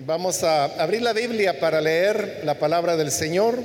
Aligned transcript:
Vamos 0.00 0.42
a 0.42 0.64
abrir 0.82 1.02
la 1.02 1.12
Biblia 1.12 1.60
para 1.60 1.80
leer 1.80 2.40
la 2.42 2.58
palabra 2.58 2.96
del 2.96 3.12
Señor. 3.12 3.60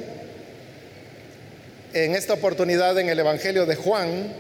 En 1.91 2.13
esta 2.13 2.33
oportunidad 2.33 2.99
en 2.99 3.09
el 3.09 3.17
Evangelio 3.17 3.65
de 3.65 3.75
Juan. 3.75 4.31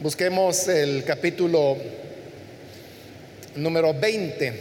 Busquemos 0.00 0.66
el 0.68 1.04
capítulo 1.04 1.76
número 3.56 3.92
20. 3.92 4.52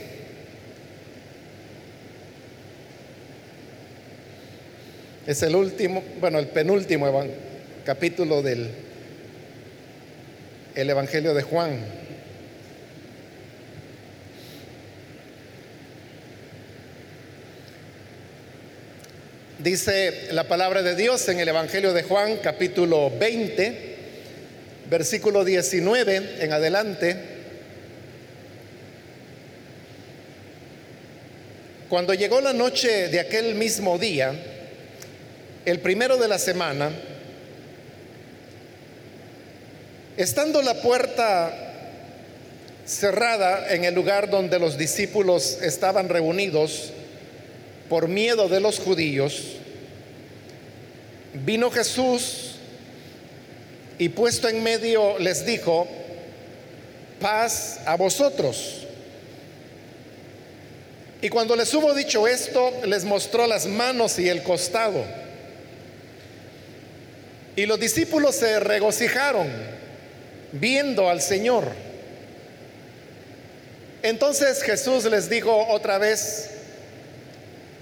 Es 5.28 5.42
el 5.44 5.55
último, 5.55 6.04
bueno, 6.20 6.39
el 6.39 6.48
penúltimo 6.48 7.23
capítulo 7.86 8.42
del 8.42 8.70
el 10.76 10.89
Evangelio 10.89 11.34
de 11.34 11.42
Juan. 11.42 12.02
Dice 19.62 20.30
la 20.32 20.48
palabra 20.48 20.82
de 20.82 20.96
Dios 20.96 21.30
en 21.30 21.40
el 21.40 21.48
Evangelio 21.48 21.94
de 21.94 22.02
Juan, 22.02 22.38
capítulo 22.38 23.12
20, 23.12 23.96
versículo 24.90 25.46
19 25.46 26.38
en 26.40 26.52
adelante. 26.52 27.16
Cuando 31.90 32.16
llegó 32.16 32.42
la 32.42 32.54
noche 32.54 33.10
de 33.10 33.20
aquel 33.20 33.54
mismo 33.54 34.00
día, 34.00 34.34
el 35.66 35.80
primero 35.80 36.18
de 36.18 36.28
la 36.28 36.40
semana, 36.40 36.90
estando 40.18 40.64
la 40.64 40.82
puerta 40.82 41.54
cerrada 42.88 43.72
en 43.72 43.84
el 43.84 43.94
lugar 43.94 44.32
donde 44.32 44.58
los 44.58 44.80
discípulos 44.80 45.59
estaban 45.62 46.09
reunidos 46.09 46.94
por 47.92 48.08
miedo 48.08 48.47
de 48.47 48.61
los 48.61 48.80
judíos, 48.80 49.58
vino 51.34 51.70
Jesús 51.70 52.53
y 53.97 54.08
puesto 54.08 54.47
en 54.47 54.64
medio 54.64 55.20
les 55.20 55.45
dijo, 55.45 55.86
paz 57.19 57.81
a 57.86 57.97
vosotros. 57.97 58.88
Y 61.22 61.28
cuando 61.28 61.53
les 61.58 61.73
hubo 61.73 61.94
dicho 61.94 62.30
esto, 62.30 62.72
les 62.86 63.03
mostró 63.03 63.45
las 63.45 63.66
manos 63.66 64.17
y 64.19 64.30
el 64.30 64.42
costado. 64.42 65.03
Y 67.58 67.66
los 67.66 67.78
discípulos 67.78 68.36
se 68.36 68.58
regocijaron 68.62 69.50
viendo 70.53 71.09
al 71.09 71.22
Señor. 71.22 71.66
Entonces 74.02 74.64
Jesús 74.64 75.03
les 75.03 75.30
dijo 75.30 75.67
otra 75.67 75.97
vez, 75.97 76.52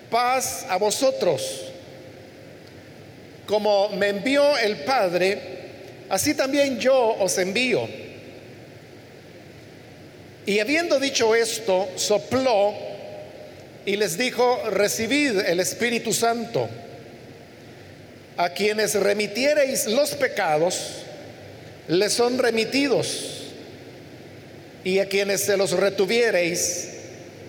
paz 0.10 0.66
a 0.70 0.78
vosotros. 0.78 1.66
Como 3.46 3.90
me 3.90 4.10
envió 4.10 4.58
el 4.58 4.78
Padre, 4.78 5.40
así 6.10 6.34
también 6.34 6.80
yo 6.80 7.16
os 7.20 7.38
envío. 7.38 7.88
Y 10.46 10.60
habiendo 10.60 11.00
dicho 11.00 11.36
esto, 11.36 11.90
sopló 11.96 12.74
y 13.86 13.98
les 13.98 14.18
dijo, 14.18 14.62
recibid 14.70 15.40
el 15.40 15.60
Espíritu 15.60 16.14
Santo. 16.14 16.70
A 18.38 18.50
quienes 18.50 18.96
remitiereis 18.96 19.88
los 19.88 20.12
pecados, 20.12 21.04
les 21.88 22.14
son 22.14 22.38
remitidos. 22.38 23.38
Y 24.84 25.00
a 25.00 25.08
quienes 25.08 25.42
se 25.42 25.58
los 25.58 25.72
retuviereis, 25.72 26.90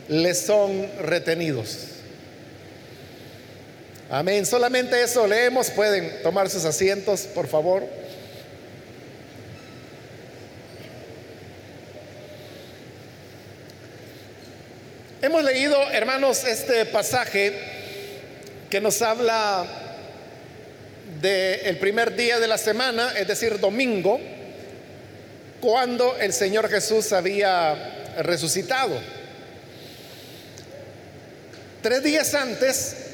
les 0.08 0.38
son 0.38 0.88
retenidos. 1.03 2.00
Amén. 4.12 4.44
Solamente 4.44 5.00
eso 5.00 5.25
leemos. 5.25 5.71
Pueden 5.71 6.21
tomar 6.25 6.50
sus 6.50 6.65
asientos, 6.65 7.21
por 7.32 7.47
favor. 7.47 7.87
Hemos 15.22 15.44
leído, 15.44 15.81
hermanos, 15.93 16.43
este 16.43 16.87
pasaje 16.87 17.53
que 18.69 18.81
nos 18.81 19.00
habla 19.00 19.65
del 21.21 21.78
primer 21.78 22.16
día 22.16 22.41
de 22.41 22.48
la 22.48 22.59
semana, 22.59 23.12
es 23.16 23.28
decir, 23.28 23.60
domingo, 23.60 24.19
cuando 25.60 26.16
el 26.19 26.32
Señor 26.32 26.69
Jesús 26.69 27.12
había 27.12 28.15
resucitado. 28.22 28.98
Tres 31.81 32.03
días 32.03 32.34
antes 32.34 33.09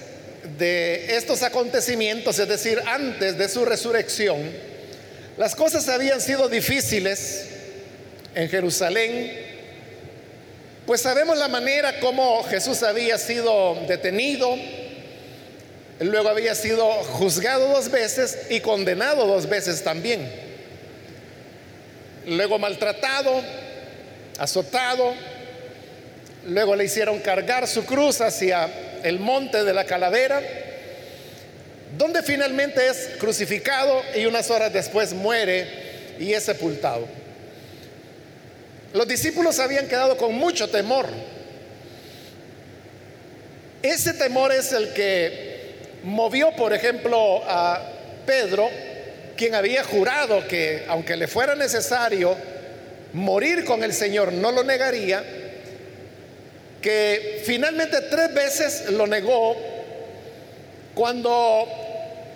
de 0.58 1.16
estos 1.16 1.42
acontecimientos, 1.42 2.38
es 2.38 2.48
decir, 2.48 2.80
antes 2.86 3.38
de 3.38 3.48
su 3.48 3.64
resurrección, 3.64 4.38
las 5.36 5.54
cosas 5.54 5.88
habían 5.88 6.20
sido 6.20 6.48
difíciles 6.48 7.46
en 8.34 8.48
Jerusalén, 8.48 9.44
pues 10.86 11.00
sabemos 11.00 11.36
la 11.36 11.48
manera 11.48 12.00
como 12.00 12.42
Jesús 12.44 12.82
había 12.82 13.18
sido 13.18 13.74
detenido, 13.88 14.56
Luego 16.00 16.28
había 16.28 16.54
sido 16.54 16.86
juzgado 17.04 17.68
dos 17.68 17.90
veces 17.90 18.38
y 18.50 18.60
condenado 18.60 19.26
dos 19.26 19.48
veces 19.48 19.82
también. 19.82 20.30
Luego 22.26 22.58
maltratado, 22.58 23.42
azotado. 24.38 25.14
Luego 26.46 26.76
le 26.76 26.84
hicieron 26.84 27.18
cargar 27.20 27.66
su 27.66 27.84
cruz 27.86 28.20
hacia 28.20 28.68
el 29.06 29.20
monte 29.20 29.62
de 29.62 29.72
la 29.72 29.84
calavera, 29.84 30.42
donde 31.96 32.24
finalmente 32.24 32.88
es 32.88 33.10
crucificado 33.20 34.02
y 34.16 34.26
unas 34.26 34.50
horas 34.50 34.72
después 34.72 35.14
muere 35.14 36.16
y 36.18 36.32
es 36.32 36.42
sepultado. 36.42 37.06
Los 38.92 39.06
discípulos 39.06 39.60
habían 39.60 39.86
quedado 39.86 40.16
con 40.16 40.34
mucho 40.34 40.68
temor. 40.68 41.06
Ese 43.80 44.12
temor 44.14 44.50
es 44.50 44.72
el 44.72 44.92
que 44.92 45.74
movió, 46.02 46.50
por 46.56 46.72
ejemplo, 46.72 47.44
a 47.46 47.80
Pedro, 48.26 48.68
quien 49.36 49.54
había 49.54 49.84
jurado 49.84 50.48
que 50.48 50.84
aunque 50.88 51.16
le 51.16 51.28
fuera 51.28 51.54
necesario 51.54 52.36
morir 53.12 53.64
con 53.64 53.84
el 53.84 53.92
Señor, 53.92 54.32
no 54.32 54.50
lo 54.50 54.64
negaría, 54.64 55.22
que 56.86 57.42
finalmente 57.44 58.00
tres 58.02 58.32
veces 58.32 58.90
lo 58.92 59.08
negó 59.08 59.56
cuando 60.94 61.66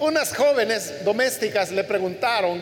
unas 0.00 0.34
jóvenes 0.34 1.04
domésticas 1.04 1.70
le 1.70 1.84
preguntaron 1.84 2.60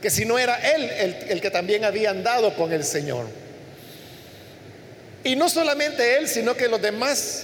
que 0.00 0.08
si 0.08 0.24
no 0.24 0.38
era 0.38 0.54
él 0.54 0.84
el, 0.84 1.14
el, 1.30 1.40
que 1.40 1.50
también 1.50 1.84
había 1.84 2.10
andado 2.10 2.54
con 2.54 2.72
el 2.72 2.84
Señor. 2.84 3.26
Y 5.24 5.34
no 5.34 5.48
solamente 5.48 6.16
él, 6.16 6.28
sino 6.28 6.56
que 6.56 6.68
los 6.68 6.80
demás 6.80 7.42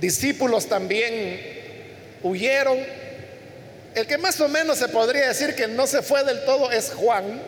discípulos 0.00 0.68
también 0.68 1.40
huyeron. 2.22 2.78
El 3.96 4.06
que 4.06 4.18
más 4.18 4.40
o 4.40 4.46
menos 4.46 4.78
se 4.78 4.86
podría 4.86 5.26
decir 5.26 5.56
que 5.56 5.66
no 5.66 5.88
se 5.88 6.00
fue 6.00 6.22
del 6.22 6.44
todo 6.44 6.70
es 6.70 6.92
Juan, 6.92 7.42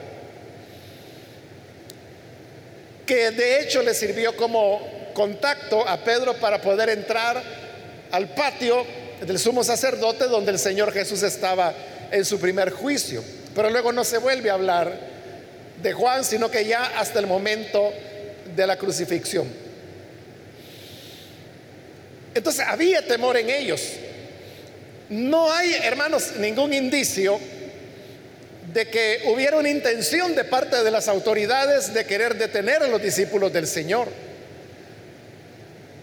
que 3.06 3.30
de 3.30 3.60
hecho 3.60 3.82
le 3.82 3.94
sirvió 3.94 4.36
como 4.36 4.80
contacto 5.14 5.88
a 5.88 5.96
Pedro 5.98 6.34
para 6.34 6.60
poder 6.60 6.90
entrar 6.90 7.42
al 8.10 8.28
patio 8.34 8.84
del 9.24 9.38
sumo 9.38 9.64
sacerdote 9.64 10.24
donde 10.24 10.52
el 10.52 10.58
Señor 10.58 10.92
Jesús 10.92 11.22
estaba 11.22 11.72
en 12.10 12.24
su 12.24 12.38
primer 12.38 12.70
juicio. 12.70 13.22
Pero 13.54 13.70
luego 13.70 13.92
no 13.92 14.04
se 14.04 14.18
vuelve 14.18 14.50
a 14.50 14.54
hablar 14.54 14.92
de 15.82 15.92
Juan, 15.92 16.24
sino 16.24 16.50
que 16.50 16.64
ya 16.66 16.98
hasta 16.98 17.18
el 17.18 17.26
momento 17.26 17.92
de 18.54 18.66
la 18.66 18.76
crucifixión. 18.76 19.46
Entonces 22.34 22.66
había 22.66 23.06
temor 23.06 23.36
en 23.36 23.48
ellos. 23.48 23.82
No 25.08 25.50
hay, 25.50 25.72
hermanos, 25.82 26.32
ningún 26.38 26.74
indicio 26.74 27.40
de 28.72 28.88
que 28.88 29.22
hubiera 29.26 29.56
una 29.56 29.68
intención 29.68 30.34
de 30.34 30.44
parte 30.44 30.82
de 30.82 30.90
las 30.90 31.08
autoridades 31.08 31.94
de 31.94 32.04
querer 32.04 32.36
detener 32.36 32.82
a 32.82 32.88
los 32.88 33.00
discípulos 33.00 33.52
del 33.52 33.66
Señor. 33.66 34.08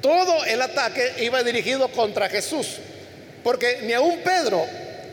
Todo 0.01 0.43
el 0.45 0.61
ataque 0.61 1.13
iba 1.19 1.43
dirigido 1.43 1.87
contra 1.89 2.29
Jesús, 2.29 2.77
porque 3.43 3.79
ni 3.83 3.93
aun 3.93 4.19
Pedro, 4.19 4.65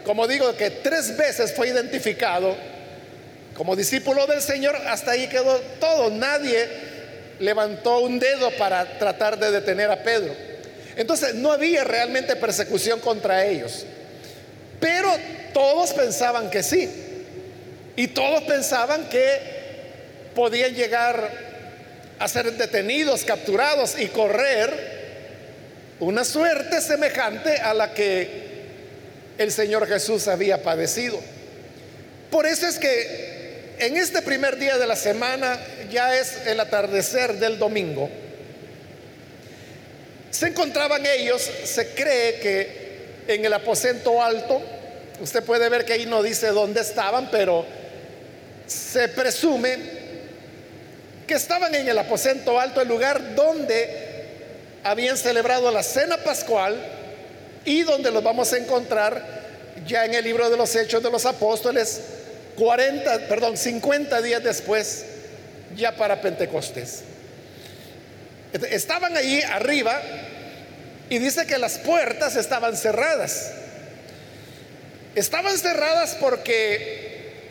como 0.05 0.27
digo, 0.27 0.57
que 0.57 0.71
tres 0.71 1.17
veces 1.17 1.53
fue 1.55 1.69
identificado 1.69 2.57
como 3.61 3.77
discípulo 3.77 4.27
del 4.27 4.41
Señor, 4.41 4.75
hasta 4.87 5.11
ahí 5.11 5.29
quedó 5.29 5.61
todo. 5.79 6.11
Nadie 6.11 6.67
levantó 7.41 8.01
un 8.01 8.19
dedo 8.19 8.51
para 8.53 8.99
tratar 8.99 9.39
de 9.39 9.51
detener 9.51 9.91
a 9.91 10.03
Pedro. 10.03 10.35
Entonces 10.97 11.35
no 11.35 11.53
había 11.53 11.85
realmente 11.85 12.37
persecución 12.37 13.01
contra 13.01 13.45
ellos. 13.45 13.85
Pero 14.81 15.15
todos 15.53 15.93
pensaban 15.93 16.51
que 16.51 16.63
sí. 16.63 17.10
Y 17.97 18.09
todos 18.09 18.43
pensaban 18.45 19.09
que 19.09 19.39
podían 20.35 20.75
llegar 20.75 21.31
a 22.19 22.29
ser 22.29 22.53
detenidos, 22.53 23.25
capturados 23.25 23.99
y 23.99 24.07
correr 24.07 25.01
una 26.01 26.25
suerte 26.25 26.81
semejante 26.81 27.57
a 27.57 27.75
la 27.75 27.93
que 27.93 28.29
el 29.39 29.51
Señor 29.53 29.87
Jesús 29.87 30.29
había 30.29 30.63
padecido. 30.63 31.19
Por 32.31 32.47
eso 32.47 32.67
es 32.67 32.79
que 32.79 33.75
en 33.79 33.97
este 33.97 34.23
primer 34.23 34.59
día 34.59 34.77
de 34.79 34.87
la 34.87 34.97
semana, 34.97 35.59
ya 35.91 36.15
es 36.15 36.47
el 36.47 36.61
atardecer 36.61 37.39
del 37.39 37.59
domingo, 37.59 38.09
se 40.31 40.49
encontraban 40.49 41.05
ellos, 41.07 41.51
se 41.65 41.89
cree 41.89 42.39
que 42.41 42.81
en 43.27 43.45
el 43.45 43.53
aposento 43.53 44.23
alto, 44.23 44.63
usted 45.21 45.43
puede 45.43 45.69
ver 45.69 45.85
que 45.85 45.95
ahí 45.95 46.07
no 46.07 46.23
dice 46.23 46.49
dónde 46.49 46.81
estaban, 46.81 47.31
pero 47.31 47.65
se 48.71 49.09
presume 49.09 49.79
que 51.27 51.35
estaban 51.35 51.75
en 51.75 51.89
el 51.89 51.99
aposento 51.99 52.59
alto, 52.59 52.81
el 52.81 52.89
lugar 52.89 53.35
donde 53.35 54.29
habían 54.85 55.17
celebrado 55.17 55.71
la 55.73 55.83
cena 55.83 56.19
pascual 56.19 56.77
y 57.65 57.83
donde 57.83 58.11
los 58.11 58.23
vamos 58.23 58.53
a 58.53 58.59
encontrar 58.59 59.41
ya 59.87 60.05
en 60.05 60.15
el 60.15 60.25
libro 60.25 60.49
de 60.49 60.57
los 60.57 60.75
Hechos 60.77 61.03
de 61.03 61.11
los 61.11 61.27
Apóstoles 61.27 62.01
40, 62.57 63.27
perdón, 63.29 63.57
50 63.57 64.23
días 64.23 64.43
después, 64.43 65.05
ya 65.77 65.97
para 65.97 66.21
Pentecostés. 66.21 67.03
Estaban 68.53 69.17
allí 69.17 69.43
arriba 69.43 70.01
y 71.09 71.19
dice 71.19 71.47
que 71.47 71.59
las 71.59 71.79
puertas 71.79 72.37
estaban 72.37 72.77
cerradas. 72.77 73.53
Estaban 75.15 75.57
cerradas 75.59 76.17
porque 76.21 77.00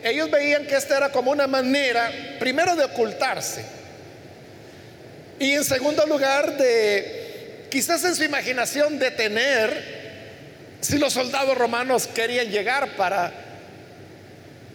ellos 0.02 0.30
veían 0.30 0.66
que 0.66 0.76
esta 0.76 0.96
era 0.96 1.10
como 1.10 1.30
una 1.30 1.46
manera, 1.46 2.10
primero 2.38 2.76
de 2.76 2.84
ocultarse 2.84 3.80
y 5.40 5.52
en 5.52 5.64
segundo 5.64 6.04
lugar 6.06 6.58
de, 6.58 7.64
quizás 7.70 8.04
en 8.04 8.14
su 8.14 8.22
imaginación, 8.22 8.98
detener 8.98 10.00
si 10.82 10.98
los 10.98 11.14
soldados 11.14 11.56
romanos 11.56 12.06
querían 12.06 12.50
llegar 12.50 12.94
para 12.96 13.32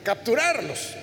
capturarlos. 0.04 0.96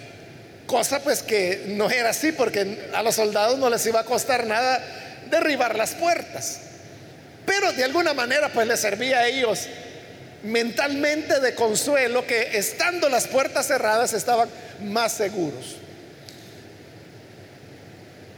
Cosa 0.66 1.00
pues 1.00 1.22
que 1.22 1.62
no 1.68 1.88
era 1.90 2.10
así 2.10 2.32
porque 2.32 2.88
a 2.92 3.04
los 3.04 3.14
soldados 3.14 3.56
no 3.60 3.70
les 3.70 3.86
iba 3.86 4.00
a 4.00 4.04
costar 4.04 4.48
nada 4.48 4.82
derribar 5.30 5.76
las 5.76 5.94
puertas. 5.94 6.62
Pero 7.46 7.72
de 7.72 7.84
alguna 7.84 8.14
manera 8.14 8.48
pues 8.48 8.66
les 8.66 8.80
servía 8.80 9.20
a 9.20 9.28
ellos 9.28 9.68
mentalmente 10.42 11.40
de 11.40 11.54
consuelo 11.54 12.26
que 12.26 12.56
estando 12.56 13.08
las 13.08 13.26
puertas 13.26 13.66
cerradas 13.66 14.12
estaban 14.12 14.48
más 14.80 15.12
seguros. 15.12 15.76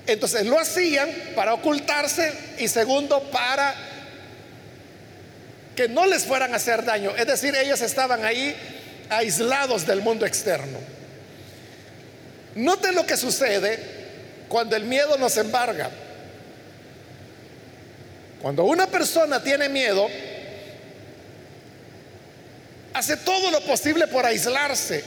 Entonces 0.06 0.46
lo 0.46 0.58
hacían 0.58 1.08
para 1.34 1.54
ocultarse 1.54 2.32
y 2.58 2.68
segundo 2.68 3.22
para 3.30 3.74
que 5.74 5.88
no 5.88 6.06
les 6.06 6.24
fueran 6.24 6.52
a 6.52 6.56
hacer 6.56 6.84
daño. 6.84 7.12
Es 7.16 7.26
decir, 7.26 7.56
ellos 7.56 7.80
estaban 7.80 8.24
ahí 8.24 8.54
aislados 9.08 9.86
del 9.86 10.02
mundo 10.02 10.26
externo. 10.26 10.78
Noten 12.54 12.94
lo 12.94 13.06
que 13.06 13.16
sucede 13.16 13.78
cuando 14.48 14.76
el 14.76 14.84
miedo 14.84 15.16
nos 15.16 15.36
embarga. 15.36 15.90
Cuando 18.42 18.64
una 18.64 18.86
persona 18.86 19.42
tiene 19.42 19.70
miedo, 19.70 20.06
hace 22.94 23.16
todo 23.18 23.50
lo 23.50 23.60
posible 23.62 24.06
por 24.06 24.24
aislarse. 24.24 25.04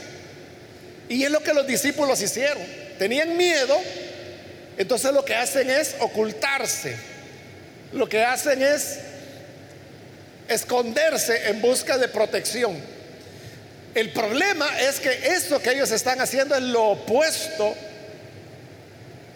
Y 1.10 1.24
es 1.24 1.31
lo 1.31 1.42
que 1.42 1.54
los 1.54 1.66
discípulos 1.66 2.22
hicieron. 2.22 2.62
Tenían 3.00 3.36
miedo, 3.38 3.80
entonces 4.78 5.12
lo 5.13 5.24
que 5.25 5.34
hacen 5.34 5.69
es 5.69 5.95
ocultarse. 6.00 6.95
Lo 7.94 8.07
que 8.07 8.24
hacen 8.24 8.62
es 8.62 9.00
esconderse 10.50 11.50
en 11.50 11.62
busca 11.62 11.98
de 11.98 12.10
protección. 12.10 12.78
El 13.95 14.12
problema 14.12 14.68
es 14.81 15.00
que 15.00 15.10
eso 15.10 15.62
que 15.62 15.72
ellos 15.72 15.89
están 15.92 16.19
haciendo 16.19 16.56
es 16.56 16.62
lo 16.62 16.89
opuesto 16.89 17.74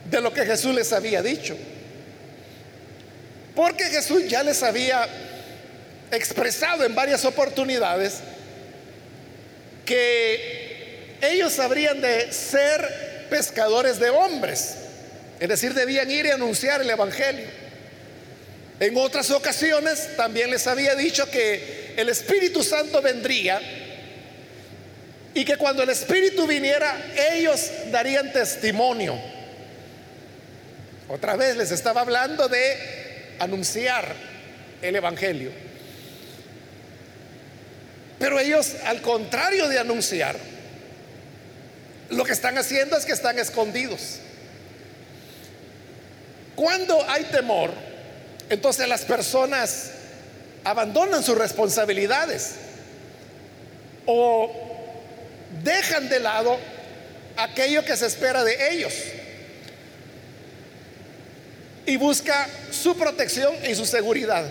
de 0.09 0.21
lo 0.21 0.33
que 0.33 0.45
Jesús 0.45 0.75
les 0.75 0.91
había 0.91 1.21
dicho. 1.21 1.57
Porque 3.55 3.85
Jesús 3.85 4.27
ya 4.27 4.43
les 4.43 4.61
había 4.61 5.07
expresado 6.11 6.83
en 6.83 6.93
varias 6.93 7.23
oportunidades 7.23 8.19
que 9.85 11.17
ellos 11.21 11.59
habrían 11.59 12.01
de 12.01 12.31
ser 12.31 13.27
pescadores 13.29 13.99
de 13.99 14.09
hombres. 14.09 14.75
Es 15.39 15.49
decir, 15.49 15.73
debían 15.73 16.09
ir 16.09 16.25
y 16.25 16.31
anunciar 16.31 16.81
el 16.81 16.89
Evangelio. 16.89 17.47
En 18.79 18.97
otras 18.97 19.29
ocasiones 19.31 20.15
también 20.17 20.49
les 20.49 20.65
había 20.67 20.95
dicho 20.95 21.29
que 21.29 21.93
el 21.97 22.09
Espíritu 22.09 22.63
Santo 22.63 23.01
vendría 23.01 23.61
y 25.33 25.45
que 25.45 25.55
cuando 25.57 25.83
el 25.83 25.89
Espíritu 25.89 26.47
viniera 26.47 26.95
ellos 27.33 27.69
darían 27.91 28.33
testimonio. 28.33 29.19
Otra 31.07 31.35
vez 31.35 31.57
les 31.57 31.71
estaba 31.71 32.01
hablando 32.01 32.47
de 32.47 33.35
anunciar 33.39 34.15
el 34.81 34.95
Evangelio. 34.95 35.51
Pero 38.21 38.39
ellos, 38.39 38.75
al 38.85 39.01
contrario 39.01 39.67
de 39.67 39.79
anunciar, 39.79 40.35
lo 42.11 42.23
que 42.23 42.33
están 42.33 42.55
haciendo 42.55 42.95
es 42.95 43.03
que 43.03 43.13
están 43.13 43.39
escondidos. 43.39 44.19
Cuando 46.55 47.03
hay 47.09 47.23
temor, 47.25 47.71
entonces 48.47 48.87
las 48.87 49.01
personas 49.01 49.93
abandonan 50.63 51.23
sus 51.23 51.35
responsabilidades 51.35 52.51
o 54.05 54.51
dejan 55.63 56.07
de 56.07 56.19
lado 56.19 56.59
aquello 57.37 57.83
que 57.83 57.97
se 57.97 58.05
espera 58.05 58.43
de 58.43 58.71
ellos 58.71 58.93
y 61.87 61.97
busca 61.97 62.47
su 62.69 62.95
protección 62.95 63.55
y 63.67 63.73
su 63.73 63.87
seguridad. 63.87 64.45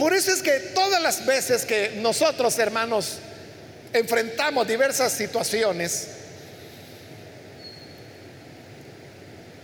Por 0.00 0.14
eso 0.14 0.32
es 0.32 0.40
que 0.40 0.52
todas 0.74 1.02
las 1.02 1.26
veces 1.26 1.66
que 1.66 1.92
nosotros, 1.96 2.58
hermanos, 2.58 3.18
enfrentamos 3.92 4.66
diversas 4.66 5.12
situaciones, 5.12 6.06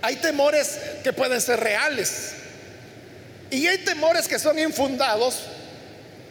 hay 0.02 0.16
temores 0.16 0.78
que 1.02 1.14
pueden 1.14 1.40
ser 1.40 1.60
reales 1.60 2.32
y 3.50 3.66
hay 3.66 3.78
temores 3.78 4.28
que 4.28 4.38
son 4.38 4.58
infundados, 4.58 5.38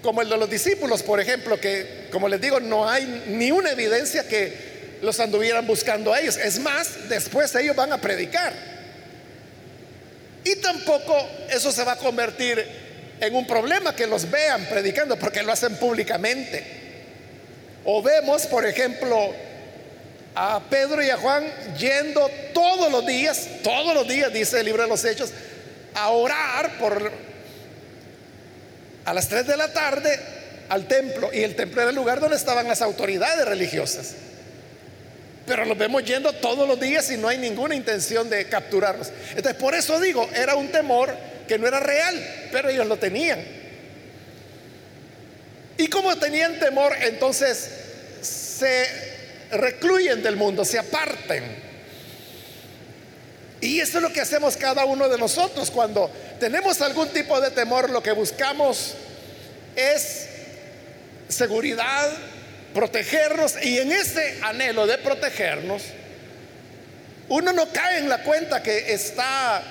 como 0.03 0.21
el 0.21 0.29
de 0.29 0.37
los 0.37 0.51
discípulos, 0.51 1.01
por 1.01 1.19
ejemplo, 1.19 1.59
que, 1.59 2.07
como 2.11 2.29
les 2.29 2.39
digo, 2.39 2.59
no 2.59 2.87
hay 2.87 3.23
ni 3.29 3.49
una 3.49 3.71
evidencia 3.71 4.27
que 4.27 4.99
los 5.01 5.19
anduvieran 5.19 5.65
buscando 5.65 6.13
a 6.13 6.21
ellos. 6.21 6.37
Es 6.37 6.59
más, 6.59 7.09
después 7.09 7.55
ellos 7.55 7.75
van 7.75 7.91
a 7.91 7.99
predicar. 7.99 8.53
Y 10.43 10.57
tampoco 10.57 11.27
eso 11.49 11.71
se 11.71 11.83
va 11.83 11.93
a 11.93 11.97
convertir 11.97 12.84
en 13.19 13.35
un 13.35 13.47
problema 13.47 13.95
que 13.95 14.07
los 14.07 14.29
vean 14.29 14.65
predicando, 14.65 15.17
porque 15.17 15.43
lo 15.43 15.51
hacen 15.51 15.75
públicamente. 15.77 16.63
O 17.85 18.01
vemos, 18.01 18.45
por 18.47 18.65
ejemplo, 18.65 19.33
a 20.35 20.59
Pedro 20.69 21.03
y 21.03 21.09
a 21.09 21.17
Juan 21.17 21.45
yendo 21.77 22.29
todos 22.53 22.91
los 22.91 23.05
días, 23.05 23.47
todos 23.63 23.93
los 23.93 24.07
días, 24.07 24.33
dice 24.33 24.59
el 24.59 24.65
libro 24.65 24.83
de 24.83 24.89
los 24.89 25.05
Hechos, 25.05 25.31
a 25.93 26.09
orar 26.09 26.77
por 26.77 27.11
a 29.05 29.13
las 29.13 29.29
3 29.29 29.47
de 29.47 29.57
la 29.57 29.71
tarde 29.71 30.19
al 30.69 30.87
templo. 30.87 31.29
Y 31.31 31.43
el 31.43 31.55
templo 31.55 31.81
era 31.81 31.91
el 31.91 31.95
lugar 31.95 32.19
donde 32.19 32.35
estaban 32.35 32.67
las 32.67 32.81
autoridades 32.81 33.45
religiosas. 33.47 34.13
Pero 35.45 35.63
los 35.65 35.77
vemos 35.77 36.03
yendo 36.03 36.33
todos 36.33 36.67
los 36.67 36.79
días 36.79 37.09
y 37.11 37.17
no 37.17 37.27
hay 37.27 37.37
ninguna 37.37 37.75
intención 37.75 38.29
de 38.29 38.45
capturarlos. 38.49 39.11
Entonces, 39.29 39.53
por 39.53 39.75
eso 39.75 39.99
digo, 39.99 40.27
era 40.33 40.55
un 40.55 40.69
temor 40.69 41.15
que 41.47 41.57
no 41.57 41.67
era 41.67 41.79
real, 41.79 42.47
pero 42.51 42.69
ellos 42.69 42.87
lo 42.87 42.97
tenían. 42.97 43.39
Y 45.77 45.87
como 45.87 46.15
tenían 46.17 46.59
temor, 46.59 46.93
entonces 47.01 47.69
se 48.21 48.87
recluyen 49.51 50.23
del 50.23 50.35
mundo, 50.35 50.63
se 50.63 50.79
aparten. 50.79 51.43
Y 53.61 53.79
eso 53.79 53.97
es 53.97 54.03
lo 54.03 54.13
que 54.13 54.21
hacemos 54.21 54.57
cada 54.57 54.85
uno 54.85 55.09
de 55.09 55.17
nosotros. 55.17 55.71
Cuando 55.71 56.09
tenemos 56.39 56.81
algún 56.81 57.09
tipo 57.09 57.39
de 57.41 57.51
temor, 57.51 57.89
lo 57.89 58.01
que 58.01 58.11
buscamos 58.11 58.93
es 59.75 60.27
seguridad, 61.27 62.11
protegernos 62.73 63.55
y 63.63 63.79
en 63.79 63.91
ese 63.91 64.39
anhelo 64.43 64.85
de 64.85 64.97
protegernos, 64.99 65.81
uno 67.29 67.53
no 67.53 67.67
cae 67.69 67.97
en 67.97 68.09
la 68.09 68.21
cuenta 68.21 68.61
que 68.61 68.93
está 68.93 69.63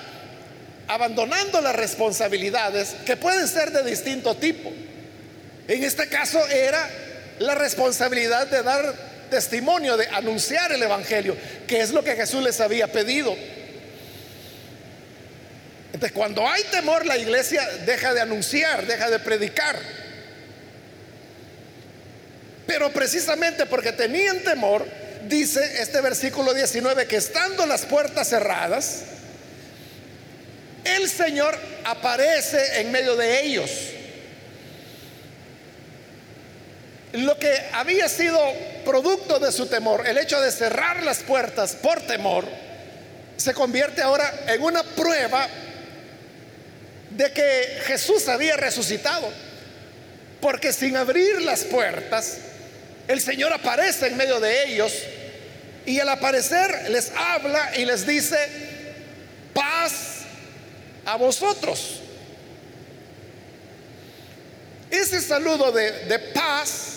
abandonando 0.87 1.61
las 1.61 1.75
responsabilidades 1.75 2.95
que 3.05 3.17
pueden 3.17 3.47
ser 3.47 3.71
de 3.71 3.83
distinto 3.83 4.35
tipo. 4.35 4.71
En 5.67 5.83
este 5.83 6.07
caso 6.07 6.45
era 6.47 6.87
la 7.39 7.55
responsabilidad 7.55 8.47
de 8.47 8.63
dar 8.63 8.93
testimonio, 9.29 9.97
de 9.97 10.07
anunciar 10.07 10.71
el 10.71 10.83
Evangelio, 10.83 11.35
que 11.67 11.81
es 11.81 11.91
lo 11.91 12.03
que 12.03 12.15
Jesús 12.15 12.43
les 12.43 12.59
había 12.61 12.87
pedido. 12.87 13.35
Entonces, 15.91 16.11
cuando 16.11 16.47
hay 16.47 16.61
temor, 16.65 17.05
la 17.05 17.17
iglesia 17.17 17.67
deja 17.85 18.13
de 18.13 18.21
anunciar, 18.21 18.85
deja 18.85 19.09
de 19.09 19.19
predicar. 19.19 19.79
Pero 22.67 22.91
precisamente 22.91 23.65
porque 23.65 23.91
tenían 23.91 24.39
temor, 24.39 24.85
dice 25.27 25.81
este 25.81 26.01
versículo 26.01 26.53
19, 26.53 27.07
que 27.07 27.15
estando 27.15 27.65
las 27.65 27.85
puertas 27.85 28.29
cerradas, 28.29 29.03
el 30.85 31.09
Señor 31.09 31.57
aparece 31.83 32.81
en 32.81 32.91
medio 32.91 33.15
de 33.15 33.43
ellos. 33.43 33.69
Lo 37.13 37.37
que 37.39 37.53
había 37.73 38.07
sido 38.09 38.39
producto 38.83 39.39
de 39.39 39.51
su 39.51 39.67
temor, 39.67 40.05
el 40.07 40.17
hecho 40.17 40.39
de 40.41 40.51
cerrar 40.51 41.03
las 41.03 41.19
puertas 41.19 41.73
por 41.75 42.01
temor, 42.01 42.45
se 43.37 43.53
convierte 43.53 44.01
ahora 44.01 44.31
en 44.47 44.61
una 44.61 44.83
prueba 44.83 45.47
de 47.09 47.31
que 47.31 47.79
Jesús 47.85 48.27
había 48.27 48.57
resucitado. 48.57 49.29
Porque 50.41 50.73
sin 50.73 50.97
abrir 50.97 51.41
las 51.41 51.63
puertas, 51.63 52.37
el 53.07 53.21
Señor 53.21 53.53
aparece 53.53 54.07
en 54.07 54.17
medio 54.17 54.39
de 54.39 54.67
ellos 54.67 54.93
y 55.85 55.99
al 55.99 56.09
aparecer 56.09 56.89
les 56.89 57.11
habla 57.15 57.71
y 57.77 57.85
les 57.85 58.05
dice, 58.05 58.37
paz 59.53 60.14
a 61.05 61.15
vosotros. 61.17 62.01
Ese 64.89 65.21
saludo 65.21 65.71
de, 65.71 66.05
de 66.05 66.19
paz 66.19 66.95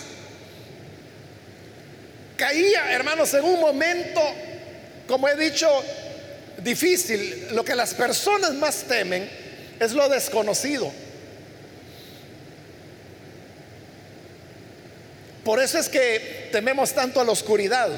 caía, 2.37 2.91
hermanos, 2.91 3.33
en 3.33 3.43
un 3.43 3.59
momento, 3.59 4.21
como 5.07 5.27
he 5.27 5.35
dicho, 5.35 5.67
difícil. 6.63 7.49
Lo 7.51 7.63
que 7.63 7.75
las 7.75 7.93
personas 7.93 8.53
más 8.53 8.83
temen 8.83 9.29
es 9.79 9.91
lo 9.91 10.07
desconocido. 10.09 10.91
Por 15.43 15.61
eso 15.61 15.79
es 15.79 15.89
que 15.89 16.49
tememos 16.51 16.93
tanto 16.93 17.19
a 17.19 17.23
la 17.23 17.31
oscuridad. 17.31 17.89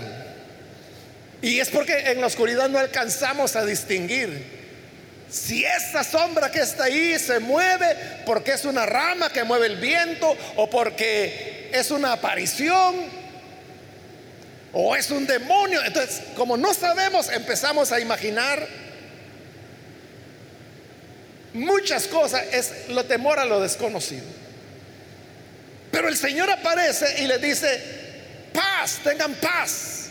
Y 1.42 1.60
es 1.60 1.70
porque 1.70 2.12
en 2.12 2.22
la 2.22 2.28
oscuridad 2.28 2.70
no 2.70 2.80
alcanzamos 2.80 3.56
a 3.56 3.66
distinguir 3.66 4.61
si 5.32 5.64
esa 5.64 6.04
sombra 6.04 6.52
que 6.52 6.60
está 6.60 6.84
ahí 6.84 7.18
se 7.18 7.40
mueve 7.40 7.96
porque 8.26 8.52
es 8.52 8.66
una 8.66 8.86
rama 8.86 9.32
que 9.32 9.46
mueve 9.46 9.68
el 9.68 9.78
viento 9.78 10.38
o 10.58 10.70
porque 10.70 11.70
es 11.72 11.90
una 11.90 12.12
aparición 12.12 12.96
o 14.74 14.94
es 14.94 15.10
un 15.10 15.26
demonio. 15.26 15.82
Entonces, 15.86 16.22
como 16.36 16.58
no 16.58 16.74
sabemos, 16.74 17.30
empezamos 17.30 17.94
a 17.94 18.02
imaginar 18.02 18.68
muchas 21.54 22.08
cosas. 22.08 22.44
Es 22.52 22.90
lo 22.90 23.06
temor 23.06 23.40
a 23.40 23.46
lo 23.46 23.62
desconocido. 23.62 24.26
Pero 25.92 26.10
el 26.10 26.18
Señor 26.18 26.50
aparece 26.50 27.22
y 27.24 27.28
le 27.28 27.38
dice, 27.38 27.82
paz, 28.54 29.00
tengan 29.02 29.34
paz. 29.36 30.10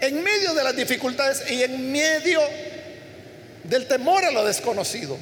En 0.00 0.22
medio 0.22 0.54
de 0.54 0.64
las 0.64 0.74
dificultades 0.74 1.50
y 1.50 1.62
en 1.62 1.92
medio 1.92 2.40
del 3.64 3.86
temor 3.86 4.24
a 4.24 4.30
lo 4.30 4.44
desconocido. 4.44 5.18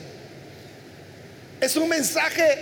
Es 1.60 1.76
un 1.76 1.88
mensaje 1.88 2.58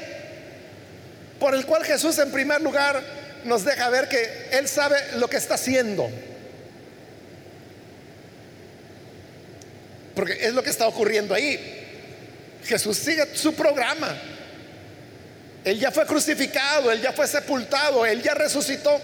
por 1.39 1.55
el 1.55 1.65
cual 1.65 1.85
Jesús 1.85 2.19
en 2.19 2.31
primer 2.31 2.61
lugar 2.61 3.03
nos 3.45 3.65
deja 3.65 3.89
ver 3.89 4.09
que 4.09 4.49
Él 4.53 4.69
sabe 4.69 4.97
lo 5.17 5.29
que 5.29 5.39
está 5.39 5.55
haciendo. 5.55 6.09
Porque 10.15 10.39
es 10.47 10.53
lo 10.53 10.63
que 10.63 10.71
está 10.71 10.87
ocurriendo 10.87 11.35
ahí. 11.35 11.79
Jesús 12.65 12.99
sigue 12.99 13.35
su 13.35 13.55
programa. 13.55 14.15
Él 15.65 15.79
ya 15.79 15.91
fue 15.91 16.05
crucificado, 16.07 16.93
Él 16.93 17.01
ya 17.01 17.13
fue 17.13 17.27
sepultado, 17.27 18.05
Él 18.05 18.23
ya 18.23 18.35
resucitó. 18.35 19.01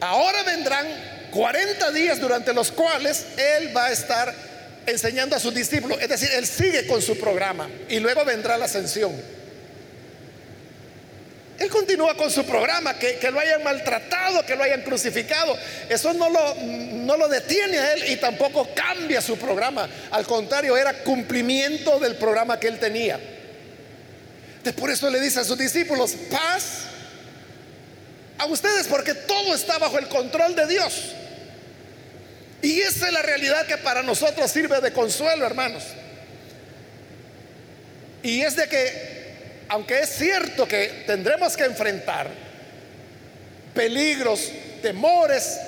Ahora 0.00 0.44
vendrán 0.44 0.86
40 1.32 1.90
días 1.90 2.20
durante 2.20 2.52
los 2.52 2.70
cuales 2.70 3.26
Él 3.36 3.76
va 3.76 3.86
a 3.86 3.92
estar 3.92 4.47
enseñando 4.90 5.36
a 5.36 5.38
sus 5.38 5.54
discípulos. 5.54 5.98
Es 6.00 6.08
decir, 6.08 6.30
Él 6.32 6.46
sigue 6.46 6.86
con 6.86 7.02
su 7.02 7.18
programa 7.18 7.68
y 7.88 7.98
luego 7.98 8.24
vendrá 8.24 8.56
la 8.56 8.66
ascensión. 8.66 9.12
Él 11.58 11.68
continúa 11.70 12.16
con 12.16 12.30
su 12.30 12.44
programa, 12.44 12.96
que, 12.98 13.18
lo 13.32 13.40
hayan 13.40 13.64
maltratado, 13.64 14.46
que 14.46 14.54
lo 14.54 14.62
hayan 14.62 14.82
crucificado. 14.82 15.58
Eso 15.88 16.14
no 16.14 16.30
lo, 16.30 16.54
no 16.54 17.16
lo 17.16 17.28
detiene 17.28 17.78
a 17.78 17.92
Él 17.94 18.12
y 18.12 18.16
tampoco 18.16 18.68
cambia 18.74 19.20
su 19.20 19.36
programa. 19.36 19.88
Al 20.12 20.24
contrario, 20.24 20.76
era 20.76 20.92
cumplimiento 21.02 21.98
del 21.98 22.14
programa 22.14 22.60
que 22.60 22.68
Él 22.68 22.78
tenía. 22.78 23.18
por 24.78 24.90
eso 24.90 25.10
le 25.10 25.20
dice 25.20 25.40
a 25.40 25.44
sus 25.44 25.58
discípulos, 25.58 26.14
paz 26.30 26.84
a 28.38 28.46
ustedes 28.46 28.86
porque 28.86 29.14
todo 29.14 29.52
está 29.52 29.78
bajo 29.78 29.98
el 29.98 30.06
control 30.06 30.54
de 30.54 30.66
Dios. 30.68 31.12
Y 32.60 32.80
esa 32.80 33.06
es 33.06 33.12
la 33.12 33.22
realidad 33.22 33.66
que 33.66 33.78
para 33.78 34.02
nosotros 34.02 34.50
sirve 34.50 34.80
de 34.80 34.92
consuelo, 34.92 35.46
hermanos. 35.46 35.84
Y 38.22 38.42
es 38.42 38.56
de 38.56 38.68
que, 38.68 39.64
aunque 39.68 40.00
es 40.00 40.08
cierto 40.10 40.66
que 40.66 41.04
tendremos 41.06 41.56
que 41.56 41.64
enfrentar 41.64 42.28
peligros, 43.74 44.50
temores, 44.82 45.58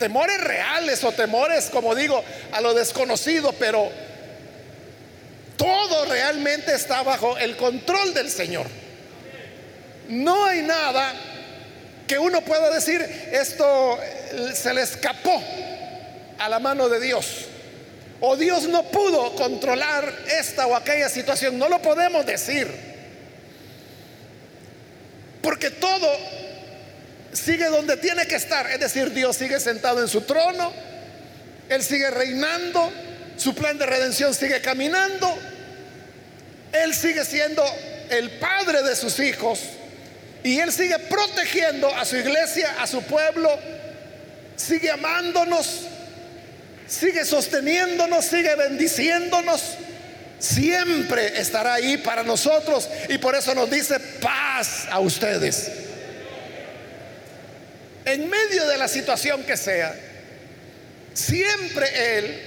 temores 0.00 0.40
reales 0.40 1.04
o 1.04 1.12
temores, 1.12 1.70
como 1.70 1.94
digo, 1.94 2.22
a 2.52 2.60
lo 2.60 2.74
desconocido, 2.74 3.52
pero 3.52 3.88
todo 5.56 6.06
realmente 6.06 6.74
está 6.74 7.02
bajo 7.02 7.38
el 7.38 7.56
control 7.56 8.12
del 8.14 8.30
Señor. 8.30 8.66
No 10.08 10.44
hay 10.44 10.62
nada 10.62 11.12
que 12.06 12.18
uno 12.18 12.40
pueda 12.42 12.70
decir, 12.70 13.00
esto 13.32 13.98
se 14.54 14.74
le 14.74 14.82
escapó 14.82 15.42
a 16.38 16.48
la 16.48 16.58
mano 16.58 16.88
de 16.88 17.00
Dios. 17.00 17.46
O 18.20 18.36
Dios 18.36 18.64
no 18.68 18.82
pudo 18.84 19.34
controlar 19.34 20.10
esta 20.38 20.66
o 20.66 20.74
aquella 20.74 21.08
situación. 21.08 21.58
No 21.58 21.68
lo 21.68 21.82
podemos 21.82 22.24
decir. 22.24 22.66
Porque 25.42 25.70
todo 25.70 26.08
sigue 27.32 27.66
donde 27.66 27.96
tiene 27.98 28.26
que 28.26 28.36
estar. 28.36 28.70
Es 28.70 28.80
decir, 28.80 29.12
Dios 29.12 29.36
sigue 29.36 29.60
sentado 29.60 30.00
en 30.00 30.08
su 30.08 30.22
trono. 30.22 30.72
Él 31.68 31.82
sigue 31.82 32.10
reinando. 32.10 32.90
Su 33.36 33.54
plan 33.54 33.76
de 33.76 33.84
redención 33.84 34.34
sigue 34.34 34.62
caminando. 34.62 35.38
Él 36.72 36.94
sigue 36.94 37.24
siendo 37.24 37.62
el 38.08 38.30
padre 38.38 38.82
de 38.82 38.96
sus 38.96 39.20
hijos. 39.20 39.60
Y 40.42 40.58
Él 40.58 40.72
sigue 40.72 40.98
protegiendo 40.98 41.94
a 41.94 42.04
su 42.06 42.16
iglesia, 42.16 42.76
a 42.80 42.86
su 42.86 43.02
pueblo. 43.02 43.50
Sigue 44.56 44.90
amándonos 44.90 45.82
sigue 46.86 47.24
sosteniéndonos, 47.24 48.24
sigue 48.24 48.54
bendiciéndonos, 48.54 49.62
siempre 50.38 51.40
estará 51.40 51.74
ahí 51.74 51.96
para 51.98 52.22
nosotros 52.22 52.88
y 53.08 53.18
por 53.18 53.34
eso 53.34 53.54
nos 53.54 53.70
dice 53.70 53.98
paz 54.20 54.86
a 54.90 55.00
ustedes. 55.00 55.70
En 58.04 58.28
medio 58.28 58.66
de 58.68 58.78
la 58.78 58.86
situación 58.86 59.42
que 59.42 59.56
sea, 59.56 59.94
siempre 61.12 62.18
Él 62.18 62.40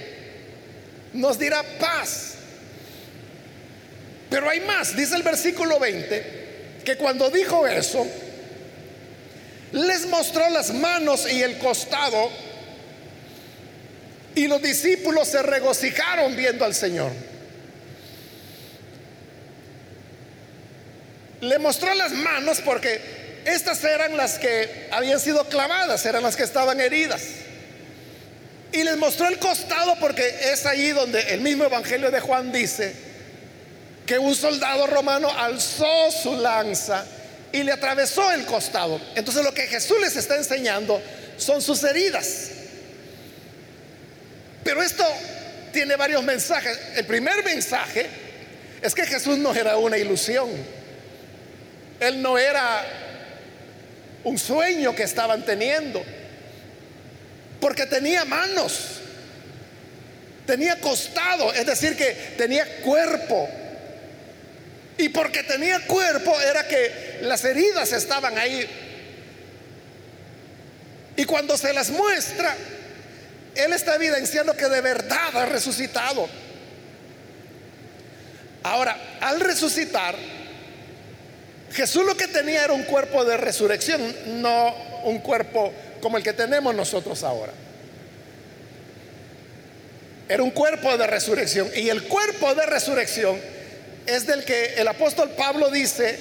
nos 1.12 1.38
dirá 1.38 1.62
paz. 1.78 2.34
Pero 4.30 4.48
hay 4.48 4.60
más, 4.60 4.96
dice 4.96 5.16
el 5.16 5.22
versículo 5.22 5.78
20, 5.78 6.80
que 6.84 6.96
cuando 6.96 7.30
dijo 7.30 7.66
eso, 7.66 8.06
les 9.72 10.06
mostró 10.06 10.48
las 10.50 10.72
manos 10.72 11.30
y 11.30 11.42
el 11.42 11.58
costado 11.58 12.30
y 14.40 14.48
los 14.48 14.62
discípulos 14.62 15.28
se 15.28 15.42
regocijaron 15.42 16.34
viendo 16.34 16.64
al 16.64 16.74
Señor. 16.74 17.12
Le 21.42 21.58
mostró 21.58 21.92
las 21.92 22.12
manos 22.12 22.62
porque 22.64 23.42
estas 23.44 23.84
eran 23.84 24.16
las 24.16 24.38
que 24.38 24.88
habían 24.92 25.20
sido 25.20 25.46
clavadas, 25.50 26.06
eran 26.06 26.22
las 26.22 26.36
que 26.36 26.44
estaban 26.44 26.80
heridas. 26.80 27.20
Y 28.72 28.82
les 28.82 28.96
mostró 28.96 29.28
el 29.28 29.38
costado 29.38 29.96
porque 30.00 30.26
es 30.50 30.64
ahí 30.64 30.88
donde 30.92 31.20
el 31.34 31.42
mismo 31.42 31.64
Evangelio 31.64 32.10
de 32.10 32.20
Juan 32.20 32.50
dice 32.50 32.94
que 34.06 34.18
un 34.18 34.34
soldado 34.34 34.86
romano 34.86 35.30
alzó 35.36 36.10
su 36.10 36.38
lanza 36.38 37.04
y 37.52 37.62
le 37.62 37.72
atravesó 37.72 38.32
el 38.32 38.46
costado. 38.46 38.98
Entonces 39.16 39.44
lo 39.44 39.52
que 39.52 39.66
Jesús 39.66 40.00
les 40.00 40.16
está 40.16 40.36
enseñando 40.36 41.02
son 41.36 41.60
sus 41.60 41.84
heridas. 41.84 42.52
Pero 44.64 44.82
esto 44.82 45.04
tiene 45.72 45.96
varios 45.96 46.22
mensajes. 46.22 46.78
El 46.96 47.06
primer 47.06 47.44
mensaje 47.44 48.06
es 48.82 48.94
que 48.94 49.06
Jesús 49.06 49.38
no 49.38 49.54
era 49.54 49.76
una 49.76 49.98
ilusión. 49.98 50.48
Él 52.00 52.22
no 52.22 52.38
era 52.38 52.84
un 54.24 54.38
sueño 54.38 54.94
que 54.94 55.02
estaban 55.02 55.44
teniendo, 55.44 56.02
porque 57.60 57.86
tenía 57.86 58.24
manos, 58.24 59.00
tenía 60.46 60.80
costado, 60.80 61.52
es 61.52 61.66
decir, 61.66 61.96
que 61.96 62.34
tenía 62.36 62.66
cuerpo. 62.82 63.48
Y 64.98 65.08
porque 65.08 65.42
tenía 65.42 65.80
cuerpo 65.86 66.38
era 66.40 66.66
que 66.68 67.20
las 67.22 67.44
heridas 67.44 67.92
estaban 67.92 68.36
ahí. 68.36 68.66
Y 71.16 71.24
cuando 71.24 71.56
se 71.56 71.72
las 71.72 71.90
muestra, 71.90 72.56
Él 73.54 73.72
está 73.72 73.96
evidenciando 73.96 74.56
que 74.56 74.68
de 74.68 74.80
verdad 74.80 75.36
ha 75.36 75.46
resucitado. 75.46 76.28
Ahora, 78.62 78.96
al 79.20 79.40
resucitar, 79.40 80.14
Jesús 81.72 82.04
lo 82.04 82.16
que 82.16 82.28
tenía 82.28 82.64
era 82.64 82.72
un 82.72 82.82
cuerpo 82.84 83.24
de 83.24 83.36
resurrección, 83.36 84.00
no 84.42 84.74
un 85.04 85.18
cuerpo 85.20 85.72
como 86.00 86.16
el 86.16 86.22
que 86.22 86.32
tenemos 86.32 86.74
nosotros 86.74 87.22
ahora. 87.22 87.52
Era 90.28 90.42
un 90.42 90.50
cuerpo 90.50 90.96
de 90.96 91.06
resurrección. 91.06 91.70
Y 91.74 91.88
el 91.88 92.04
cuerpo 92.04 92.54
de 92.54 92.66
resurrección 92.66 93.36
es 94.06 94.26
del 94.26 94.44
que 94.44 94.74
el 94.74 94.86
apóstol 94.86 95.30
Pablo 95.30 95.70
dice 95.70 96.18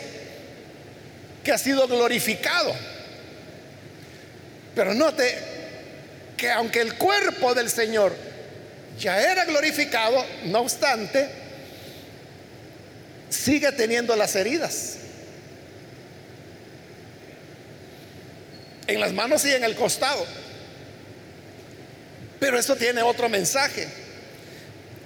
que 1.44 1.52
ha 1.52 1.58
sido 1.58 1.88
glorificado. 1.88 2.74
Pero 4.76 4.94
note 4.94 5.38
que 6.40 6.50
aunque 6.50 6.80
el 6.80 6.96
cuerpo 6.96 7.54
del 7.54 7.70
Señor 7.70 8.16
ya 8.98 9.22
era 9.22 9.44
glorificado, 9.44 10.26
no 10.46 10.62
obstante, 10.62 11.28
sigue 13.30 13.72
teniendo 13.74 14.16
las 14.16 14.36
heridas. 14.36 14.96
En 18.88 19.00
las 19.02 19.12
manos 19.12 19.44
y 19.46 19.52
en 19.52 19.64
el 19.66 19.76
costado. 19.76 20.26
Pero 22.40 22.58
eso 22.58 22.76
tiene 22.76 23.02
otro 23.02 23.28
mensaje. 23.28 23.88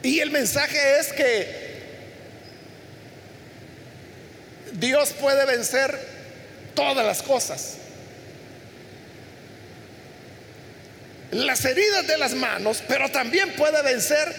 Y 0.03 0.19
el 0.19 0.29
mensaje 0.29 0.99
es 0.99 1.13
que 1.13 1.63
Dios 4.73 5.13
puede 5.13 5.45
vencer 5.45 5.99
todas 6.75 7.05
las 7.05 7.23
cosas. 7.23 7.77
Las 11.33 11.65
heridas 11.65 12.05
de 12.07 12.17
las 12.17 12.33
manos, 12.33 12.83
pero 12.87 13.09
también 13.09 13.53
puede 13.53 13.81
vencer 13.81 14.33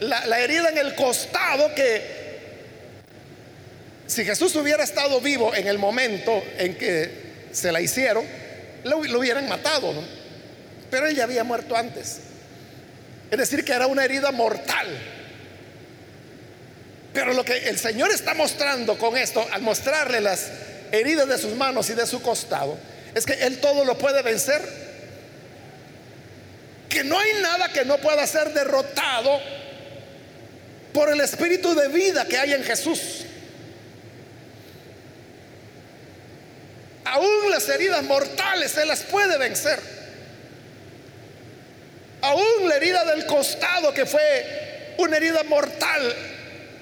la, 0.00 0.38
herida 0.40 0.68
en 0.68 0.78
el 0.78 0.94
costado 0.94 1.74
que 1.74 2.24
si 4.06 4.24
Jesús 4.24 4.54
hubiera 4.56 4.84
estado 4.84 5.20
vivo 5.20 5.54
en 5.54 5.66
el 5.66 5.78
momento 5.78 6.42
en 6.58 6.76
que 6.76 7.48
se 7.52 7.72
la 7.72 7.80
hicieron, 7.80 8.24
lo, 8.84 8.98
hubieran 8.98 9.48
matado, 9.48 9.94
Pero 10.90 11.06
él 11.06 11.16
ya 11.16 11.24
había 11.24 11.44
muerto 11.44 11.74
antes. 11.76 12.18
Es 13.30 13.38
decir, 13.38 13.64
que 13.64 13.72
era 13.72 13.86
una 13.86 14.04
herida 14.04 14.30
mortal. 14.30 14.86
Pero 17.14 17.32
lo 17.32 17.44
que 17.44 17.68
el 17.68 17.78
Señor 17.78 18.10
está 18.10 18.34
mostrando 18.34 18.98
con 18.98 19.16
esto, 19.16 19.46
al 19.52 19.62
mostrarle 19.62 20.20
las 20.20 20.50
heridas 20.92 21.26
de 21.26 21.38
sus 21.38 21.54
manos 21.54 21.88
y 21.88 21.94
de 21.94 22.06
su 22.06 22.20
costado, 22.20 22.76
es 23.14 23.24
que 23.24 23.32
Él 23.32 23.58
todo 23.60 23.84
lo 23.84 23.96
puede 23.96 24.20
vencer. 24.22 24.83
Que 26.94 27.02
no 27.02 27.18
hay 27.18 27.32
nada 27.42 27.72
que 27.72 27.84
no 27.84 27.98
pueda 27.98 28.24
ser 28.24 28.52
derrotado 28.52 29.40
por 30.92 31.10
el 31.10 31.20
espíritu 31.20 31.74
de 31.74 31.88
vida 31.88 32.24
que 32.24 32.38
hay 32.38 32.52
en 32.52 32.62
Jesús. 32.62 33.24
Aún 37.04 37.50
las 37.50 37.68
heridas 37.68 38.04
mortales 38.04 38.70
se 38.70 38.86
las 38.86 39.02
puede 39.02 39.36
vencer. 39.38 39.80
Aún 42.22 42.68
la 42.68 42.76
herida 42.76 43.04
del 43.06 43.26
costado 43.26 43.92
que 43.92 44.06
fue 44.06 44.94
una 44.98 45.16
herida 45.16 45.42
mortal, 45.42 46.14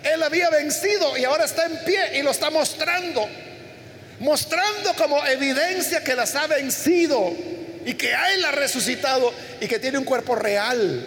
él 0.05 0.23
había 0.23 0.51
vencido 0.51 1.17
y 1.17 1.25
ahora 1.25 1.47
está 1.47 1.65
en 1.65 1.79
pie 1.87 2.19
y 2.19 2.23
lo 2.23 2.33
está 2.33 2.51
mostrando. 2.51 3.27
Mostrando 4.21 4.93
como 4.93 5.25
evidencia 5.27 6.05
que 6.05 6.15
las 6.15 6.35
ha 6.35 6.47
vencido 6.49 7.35
y 7.85 7.95
que 7.95 8.14
a 8.14 8.35
él 8.35 8.45
ha 8.45 8.53
resucitado 8.53 9.33
y 9.61 9.66
que 9.66 9.79
tiene 9.79 9.99
un 9.99 10.05
cuerpo 10.05 10.35
real. 10.35 11.07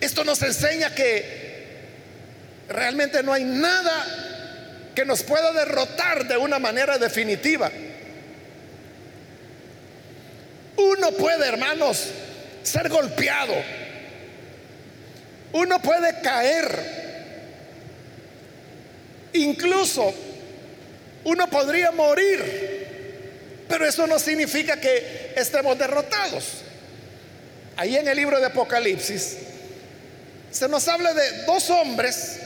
Esto 0.00 0.24
nos 0.24 0.42
enseña 0.42 0.94
que 0.94 1.46
realmente 2.68 3.22
no 3.22 3.32
hay 3.32 3.44
nada 3.44 4.04
que 4.94 5.04
nos 5.04 5.22
pueda 5.22 5.52
derrotar 5.52 6.26
de 6.26 6.36
una 6.36 6.58
manera 6.58 6.98
definitiva. 6.98 7.70
Uno 10.76 11.12
puede, 11.12 11.48
hermanos, 11.48 12.08
ser 12.62 12.88
golpeado. 12.88 13.54
Uno 15.52 15.80
puede 15.80 16.20
caer. 16.20 17.06
Incluso 19.32 20.12
uno 21.24 21.46
podría 21.48 21.90
morir. 21.92 22.75
Pero 23.68 23.86
eso 23.86 24.06
no 24.06 24.18
significa 24.18 24.80
que 24.80 25.32
estemos 25.36 25.78
derrotados. 25.78 26.44
Ahí 27.76 27.96
en 27.96 28.08
el 28.08 28.16
libro 28.16 28.38
de 28.38 28.46
Apocalipsis 28.46 29.36
se 30.50 30.68
nos 30.68 30.88
habla 30.88 31.12
de 31.12 31.44
dos 31.44 31.68
hombres 31.68 32.38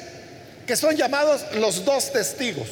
que 0.67 0.77
son 0.77 0.97
llamados 0.97 1.43
los 1.55 1.85
dos 1.85 2.13
testigos. 2.13 2.69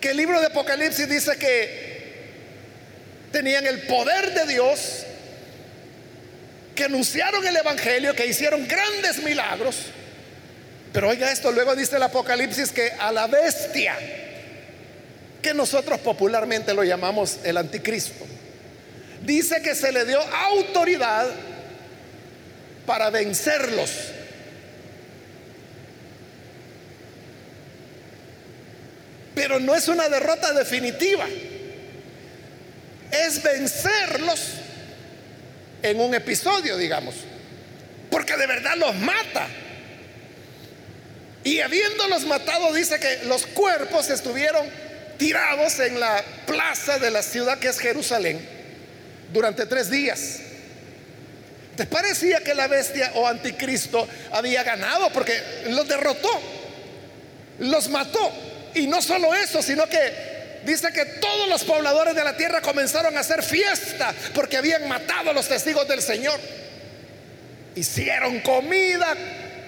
Que 0.00 0.10
el 0.10 0.16
libro 0.16 0.40
de 0.40 0.46
Apocalipsis 0.46 1.08
dice 1.08 1.36
que 1.36 1.90
tenían 3.32 3.66
el 3.66 3.82
poder 3.82 4.32
de 4.34 4.46
Dios, 4.52 5.04
que 6.74 6.84
anunciaron 6.84 7.46
el 7.46 7.56
Evangelio, 7.56 8.14
que 8.14 8.26
hicieron 8.26 8.66
grandes 8.66 9.18
milagros. 9.22 9.76
Pero 10.92 11.08
oiga 11.08 11.30
esto, 11.30 11.52
luego 11.52 11.76
dice 11.76 11.96
el 11.96 12.02
Apocalipsis 12.02 12.72
que 12.72 12.92
a 12.98 13.12
la 13.12 13.26
bestia, 13.26 13.96
que 15.42 15.54
nosotros 15.54 16.00
popularmente 16.00 16.74
lo 16.74 16.84
llamamos 16.84 17.38
el 17.44 17.56
anticristo, 17.56 18.24
dice 19.22 19.62
que 19.62 19.74
se 19.74 19.92
le 19.92 20.04
dio 20.04 20.20
autoridad 20.20 21.28
para 22.86 23.10
vencerlos 23.10 23.90
Pero 29.40 29.58
no 29.58 29.74
es 29.74 29.88
una 29.88 30.06
derrota 30.10 30.52
definitiva. 30.52 31.26
Es 33.10 33.42
vencerlos 33.42 34.48
en 35.82 35.98
un 35.98 36.14
episodio, 36.14 36.76
digamos. 36.76 37.14
Porque 38.10 38.36
de 38.36 38.46
verdad 38.46 38.76
los 38.76 38.94
mata. 38.96 39.48
Y 41.42 41.60
habiéndolos 41.60 42.26
matado, 42.26 42.74
dice 42.74 43.00
que 43.00 43.24
los 43.28 43.46
cuerpos 43.46 44.10
estuvieron 44.10 44.68
tirados 45.20 45.78
en 45.80 46.00
la 46.00 46.24
plaza 46.46 46.98
de 46.98 47.10
la 47.10 47.22
ciudad 47.22 47.58
que 47.58 47.68
es 47.68 47.78
Jerusalén 47.78 48.40
durante 49.30 49.66
tres 49.66 49.90
días. 49.90 50.38
¿Te 51.76 51.84
parecía 51.84 52.40
que 52.40 52.54
la 52.54 52.66
bestia 52.68 53.12
o 53.14 53.26
anticristo 53.26 54.08
había 54.32 54.62
ganado? 54.62 55.12
Porque 55.12 55.38
los 55.68 55.86
derrotó, 55.86 56.40
los 57.58 57.90
mató. 57.90 58.32
Y 58.74 58.86
no 58.86 59.02
solo 59.02 59.34
eso, 59.34 59.62
sino 59.62 59.86
que 59.86 60.60
dice 60.64 60.90
que 60.90 61.04
todos 61.04 61.50
los 61.50 61.64
pobladores 61.64 62.14
de 62.14 62.24
la 62.24 62.34
tierra 62.34 62.62
comenzaron 62.62 63.14
a 63.18 63.20
hacer 63.20 63.42
fiesta 63.42 64.14
porque 64.34 64.56
habían 64.56 64.88
matado 64.88 65.30
a 65.30 65.32
los 65.34 65.46
testigos 65.46 65.86
del 65.86 66.00
Señor. 66.00 66.40
Hicieron 67.74 68.40
comida, 68.40 69.14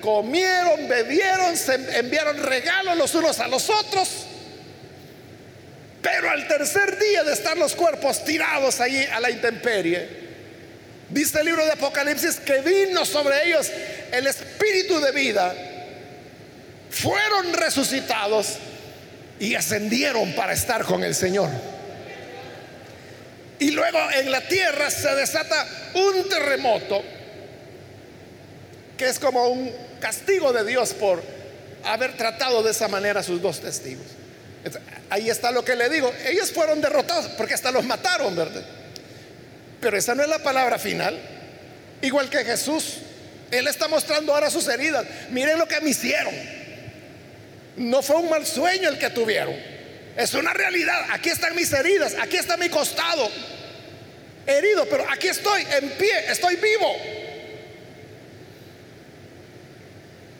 comieron, 0.00 0.88
bebieron, 0.88 1.58
se 1.58 1.74
enviaron 1.98 2.42
regalos 2.42 2.96
los 2.96 3.14
unos 3.14 3.38
a 3.38 3.48
los 3.48 3.68
otros. 3.68 4.28
Pero 6.02 6.28
al 6.28 6.48
tercer 6.48 6.98
día 6.98 7.22
de 7.22 7.32
estar 7.32 7.56
los 7.56 7.74
cuerpos 7.76 8.24
tirados 8.24 8.80
allí 8.80 9.04
a 9.04 9.20
la 9.20 9.30
intemperie, 9.30 10.08
dice 11.08 11.38
el 11.38 11.46
libro 11.46 11.64
de 11.64 11.72
Apocalipsis 11.72 12.40
que 12.40 12.60
vino 12.60 13.04
sobre 13.04 13.46
ellos 13.46 13.70
el 14.10 14.26
espíritu 14.26 15.00
de 15.00 15.12
vida, 15.12 15.54
fueron 16.90 17.52
resucitados 17.54 18.58
y 19.38 19.54
ascendieron 19.54 20.32
para 20.34 20.52
estar 20.52 20.84
con 20.84 21.04
el 21.04 21.14
Señor. 21.14 21.48
Y 23.60 23.70
luego 23.70 23.98
en 24.16 24.30
la 24.32 24.40
tierra 24.40 24.90
se 24.90 25.14
desata 25.14 25.66
un 25.94 26.28
terremoto 26.28 27.00
que 28.96 29.08
es 29.08 29.20
como 29.20 29.48
un 29.48 29.72
castigo 30.00 30.52
de 30.52 30.64
Dios 30.64 30.94
por 30.94 31.22
haber 31.84 32.16
tratado 32.16 32.64
de 32.64 32.72
esa 32.72 32.88
manera 32.88 33.20
a 33.20 33.22
sus 33.22 33.40
dos 33.40 33.60
testigos. 33.60 34.06
Ahí 35.10 35.28
está 35.28 35.50
lo 35.50 35.64
que 35.64 35.74
le 35.74 35.88
digo. 35.88 36.12
Ellos 36.26 36.52
fueron 36.52 36.80
derrotados 36.80 37.26
porque 37.36 37.54
hasta 37.54 37.70
los 37.70 37.84
mataron, 37.84 38.34
¿verdad? 38.34 38.64
Pero 39.80 39.96
esa 39.96 40.14
no 40.14 40.22
es 40.22 40.28
la 40.28 40.38
palabra 40.38 40.78
final. 40.78 41.18
Igual 42.00 42.30
que 42.30 42.44
Jesús, 42.44 42.98
Él 43.50 43.66
está 43.66 43.88
mostrando 43.88 44.32
ahora 44.32 44.50
sus 44.50 44.68
heridas. 44.68 45.04
Miren 45.30 45.58
lo 45.58 45.66
que 45.66 45.80
me 45.80 45.90
hicieron. 45.90 46.34
No 47.76 48.02
fue 48.02 48.16
un 48.16 48.30
mal 48.30 48.46
sueño 48.46 48.88
el 48.88 48.98
que 48.98 49.10
tuvieron. 49.10 49.54
Es 50.16 50.34
una 50.34 50.52
realidad. 50.52 51.06
Aquí 51.10 51.30
están 51.30 51.54
mis 51.56 51.72
heridas, 51.72 52.14
aquí 52.20 52.36
está 52.36 52.56
mi 52.56 52.68
costado. 52.68 53.30
Herido, 54.46 54.86
pero 54.86 55.06
aquí 55.08 55.28
estoy, 55.28 55.62
en 55.62 55.90
pie, 55.90 56.30
estoy 56.30 56.56
vivo. 56.56 56.96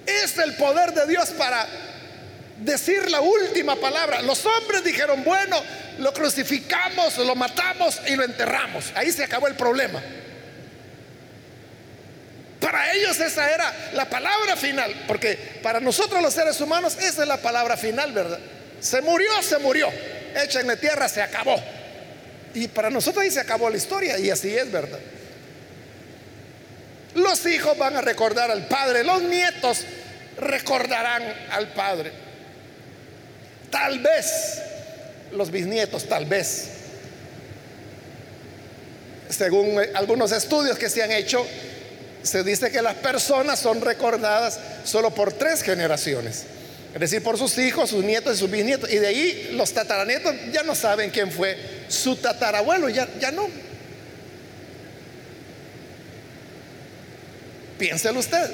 Es 0.07 0.37
el 0.39 0.55
poder 0.55 0.93
de 0.93 1.07
Dios 1.07 1.31
para 1.31 1.67
decir 2.59 3.11
la 3.11 3.21
última 3.21 3.77
palabra. 3.77 4.23
Los 4.23 4.45
hombres 4.47 4.85
dijeron, 4.85 5.25
bueno, 5.25 5.61
lo 5.99 6.13
crucificamos, 6.13 7.19
lo 7.19 7.35
matamos 7.35 8.01
y 8.07 8.17
lo 8.17 8.25
enterramos. 8.25 8.93
Ahí 8.95 9.13
se 9.13 9.25
acabó 9.25 9.49
el 9.49 9.55
problema. 9.55 10.03
Para 12.61 12.93
ellos 12.95 13.19
esa 13.19 13.51
era 13.53 13.91
la 13.93 14.09
palabra 14.09 14.57
final, 14.57 15.05
porque 15.09 15.59
para 15.63 15.81
nosotros 15.81 16.23
los 16.23 16.33
seres 16.33 16.61
humanos 16.61 16.97
esa 17.01 17.23
es 17.23 17.29
la 17.29 17.39
palabra 17.39 17.77
final, 17.77 18.13
¿verdad? 18.13 18.39
Se 18.81 19.03
murió, 19.03 19.43
se 19.43 19.59
murió. 19.59 19.89
Échenle 20.35 20.77
tierra, 20.77 21.09
se 21.09 21.21
acabó. 21.21 21.61
Y 22.55 22.69
para 22.69 22.89
nosotros 22.89 23.25
ahí 23.25 23.31
se 23.31 23.41
acabó 23.41 23.69
la 23.69 23.77
historia, 23.77 24.19
y 24.19 24.31
así 24.31 24.57
es, 24.57 24.71
¿verdad? 24.71 25.01
Los 27.15 27.45
hijos 27.47 27.77
van 27.77 27.97
a 27.97 28.01
recordar 28.01 28.51
al 28.51 28.67
padre, 28.69 29.05
los 29.05 29.23
nietos 29.23 29.85
recordarán 30.39 31.23
al 31.51 31.69
padre. 31.73 32.13
Tal 33.73 34.01
vez 34.01 34.61
los 35.33 35.51
bisnietos, 35.51 36.07
tal 36.07 36.27
vez. 36.27 36.69
Según 39.31 39.81
algunos 39.95 40.31
estudios 40.31 40.79
que 40.79 40.91
se 40.91 41.03
han 41.03 41.11
hecho, 41.11 41.45
se 42.23 42.45
dice 42.45 42.71
que 42.71 42.83
las 42.83 42.97
personas 42.97 43.59
son 43.59 43.81
recordadas 43.81 44.61
solo 44.85 45.13
por 45.13 45.33
tres 45.33 45.63
generaciones. 45.63 46.45
Es 46.93 47.01
decir, 47.01 47.23
por 47.23 47.39
sus 47.39 47.57
hijos, 47.57 47.89
sus 47.89 48.05
nietos 48.05 48.37
y 48.37 48.39
sus 48.39 48.51
bisnietos. 48.51 48.93
Y 48.93 48.99
de 48.99 49.07
ahí 49.07 49.51
los 49.55 49.73
tataranietos 49.73 50.35
ya 50.53 50.63
no 50.63 50.75
saben 50.75 51.11
quién 51.11 51.33
fue 51.33 51.57
su 51.89 52.17
tatarabuelo, 52.17 52.91
ya, 52.91 53.09
ya 53.19 53.31
no. 53.31 53.49
Piénselo 57.79 58.21
usted. 58.21 58.51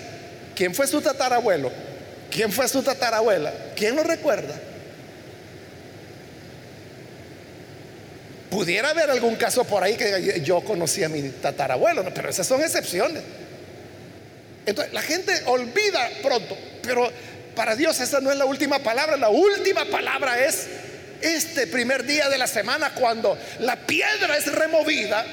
¿Quién 0.54 0.72
fue 0.76 0.86
su 0.86 1.00
tatarabuelo? 1.00 1.72
¿Quién 2.30 2.52
fue 2.52 2.68
su 2.68 2.84
tatarabuela? 2.84 3.52
¿Quién 3.74 3.96
lo 3.96 4.04
recuerda? 4.04 4.54
Pudiera 8.58 8.90
haber 8.90 9.08
algún 9.08 9.36
caso 9.36 9.62
por 9.62 9.84
ahí 9.84 9.96
que 9.96 10.40
yo 10.42 10.60
conocí 10.62 11.04
a 11.04 11.08
mi 11.08 11.22
tatarabuelo, 11.28 12.12
pero 12.12 12.28
esas 12.28 12.44
son 12.44 12.60
excepciones. 12.60 13.22
Entonces, 14.66 14.92
la 14.92 15.00
gente 15.00 15.32
olvida 15.46 16.10
pronto, 16.24 16.58
pero 16.82 17.08
para 17.54 17.76
Dios 17.76 18.00
esa 18.00 18.20
no 18.20 18.32
es 18.32 18.36
la 18.36 18.46
última 18.46 18.80
palabra. 18.80 19.16
La 19.16 19.28
última 19.28 19.84
palabra 19.84 20.44
es 20.44 20.66
este 21.20 21.68
primer 21.68 22.02
día 22.02 22.28
de 22.28 22.36
la 22.36 22.48
semana 22.48 22.94
cuando 22.94 23.38
la 23.60 23.76
piedra 23.76 24.36
es 24.36 24.52
removida. 24.52 25.24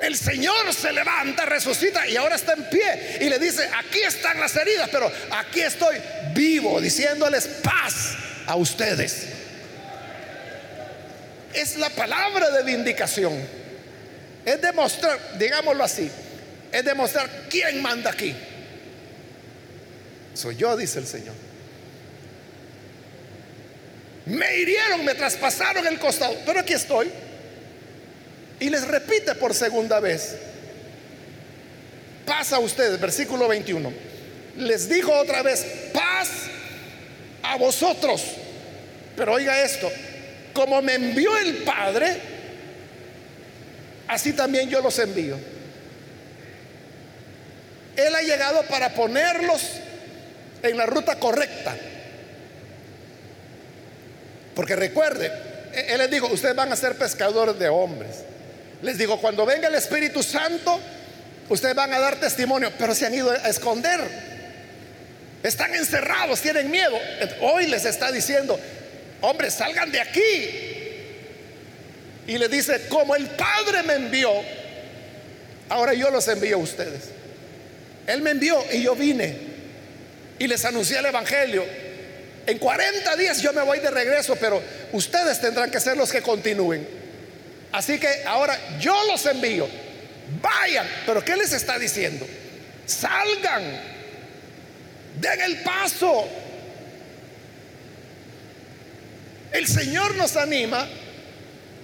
El 0.00 0.16
Señor 0.16 0.72
se 0.72 0.94
levanta, 0.94 1.44
resucita 1.44 2.08
y 2.08 2.16
ahora 2.16 2.36
está 2.36 2.54
en 2.54 2.64
pie 2.70 3.18
y 3.20 3.28
le 3.28 3.38
dice, 3.38 3.68
aquí 3.76 4.00
están 4.00 4.40
las 4.40 4.56
heridas, 4.56 4.88
pero 4.90 5.12
aquí 5.32 5.60
estoy 5.60 5.98
vivo, 6.32 6.80
diciéndoles 6.80 7.46
paz 7.62 8.14
a 8.46 8.56
ustedes. 8.56 9.39
Es 11.54 11.76
la 11.76 11.90
palabra 11.90 12.50
de 12.50 12.62
vindicación. 12.62 13.32
Es 14.44 14.60
demostrar, 14.60 15.38
digámoslo 15.38 15.84
así, 15.84 16.10
es 16.72 16.84
demostrar 16.84 17.28
quién 17.50 17.82
manda 17.82 18.10
aquí. 18.10 18.34
Soy 20.34 20.56
yo, 20.56 20.76
dice 20.76 20.98
el 20.98 21.06
Señor. 21.06 21.34
Me 24.26 24.58
hirieron, 24.58 25.04
me 25.04 25.14
traspasaron 25.14 25.86
el 25.86 25.98
costado, 25.98 26.36
pero 26.46 26.60
aquí 26.60 26.72
estoy. 26.72 27.10
Y 28.60 28.70
les 28.70 28.86
repite 28.86 29.34
por 29.34 29.54
segunda 29.54 29.98
vez. 30.00 30.36
Paz 32.26 32.52
a 32.52 32.58
ustedes, 32.60 33.00
versículo 33.00 33.48
21. 33.48 33.92
Les 34.58 34.88
dijo 34.88 35.12
otra 35.12 35.42
vez, 35.42 35.64
paz 35.92 36.28
a 37.42 37.56
vosotros. 37.56 38.22
Pero 39.16 39.34
oiga 39.34 39.62
esto, 39.62 39.90
como 40.52 40.82
me 40.82 40.94
envió 40.94 41.36
el 41.38 41.58
Padre, 41.58 42.16
así 44.08 44.32
también 44.32 44.68
yo 44.68 44.80
los 44.80 44.98
envío. 44.98 45.36
Él 47.96 48.14
ha 48.14 48.22
llegado 48.22 48.62
para 48.64 48.90
ponerlos 48.90 49.62
en 50.62 50.76
la 50.76 50.86
ruta 50.86 51.16
correcta. 51.16 51.76
Porque 54.54 54.76
recuerde, 54.76 55.30
Él 55.88 55.98
les 55.98 56.10
dijo, 56.10 56.26
ustedes 56.26 56.54
van 56.54 56.72
a 56.72 56.76
ser 56.76 56.96
pescadores 56.96 57.58
de 57.58 57.68
hombres. 57.68 58.24
Les 58.82 58.98
digo, 58.98 59.20
cuando 59.20 59.44
venga 59.46 59.68
el 59.68 59.74
Espíritu 59.74 60.22
Santo, 60.22 60.80
ustedes 61.48 61.74
van 61.74 61.92
a 61.92 61.98
dar 61.98 62.16
testimonio, 62.16 62.72
pero 62.78 62.94
se 62.94 63.06
han 63.06 63.14
ido 63.14 63.30
a 63.30 63.48
esconder. 63.48 64.00
Están 65.42 65.74
encerrados, 65.74 66.40
tienen 66.40 66.70
miedo. 66.70 66.98
Hoy 67.40 67.66
les 67.66 67.84
está 67.84 68.12
diciendo, 68.12 68.58
hombres, 69.20 69.54
salgan 69.54 69.90
de 69.90 70.00
aquí. 70.00 70.50
Y 72.26 72.38
le 72.38 72.48
dice, 72.48 72.86
como 72.88 73.16
el 73.16 73.26
Padre 73.26 73.82
me 73.82 73.94
envió, 73.94 74.30
ahora 75.68 75.94
yo 75.94 76.10
los 76.10 76.28
envío 76.28 76.56
a 76.56 76.60
ustedes. 76.60 77.10
Él 78.06 78.22
me 78.22 78.30
envió 78.30 78.62
y 78.72 78.82
yo 78.82 78.94
vine 78.94 79.50
y 80.38 80.46
les 80.46 80.64
anuncié 80.64 80.98
el 80.98 81.06
Evangelio. 81.06 81.64
En 82.46 82.58
40 82.58 83.16
días 83.16 83.42
yo 83.42 83.52
me 83.52 83.62
voy 83.62 83.78
de 83.78 83.90
regreso, 83.90 84.34
pero 84.36 84.60
ustedes 84.92 85.40
tendrán 85.40 85.70
que 85.70 85.78
ser 85.78 85.96
los 85.96 86.10
que 86.10 86.22
continúen. 86.22 86.86
Así 87.72 88.00
que 88.00 88.24
ahora 88.26 88.58
yo 88.80 88.94
los 89.06 89.24
envío. 89.26 89.68
Vayan, 90.40 90.88
pero 91.06 91.24
¿qué 91.24 91.36
les 91.36 91.52
está 91.52 91.78
diciendo? 91.78 92.26
Salgan, 92.86 93.62
den 95.20 95.40
el 95.42 95.58
paso. 95.62 96.28
El 99.52 99.66
Señor 99.66 100.14
nos 100.14 100.36
anima 100.36 100.86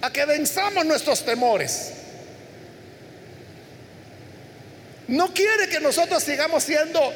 a 0.01 0.11
que 0.11 0.25
venzamos 0.25 0.85
nuestros 0.85 1.25
temores. 1.25 1.91
No 5.07 5.33
quiere 5.33 5.67
que 5.69 5.79
nosotros 5.79 6.23
sigamos 6.23 6.63
siendo 6.63 7.13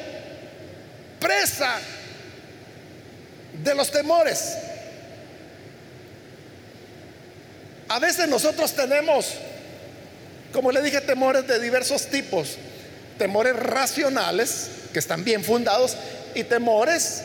presa 1.20 1.78
de 3.62 3.74
los 3.74 3.90
temores. 3.90 4.56
A 7.88 7.98
veces 7.98 8.28
nosotros 8.28 8.74
tenemos, 8.74 9.34
como 10.52 10.72
le 10.72 10.82
dije, 10.82 11.00
temores 11.02 11.46
de 11.46 11.60
diversos 11.60 12.06
tipos. 12.06 12.56
Temores 13.18 13.54
racionales, 13.54 14.68
que 14.92 14.98
están 14.98 15.22
bien 15.24 15.44
fundados, 15.44 15.96
y 16.34 16.44
temores 16.44 17.22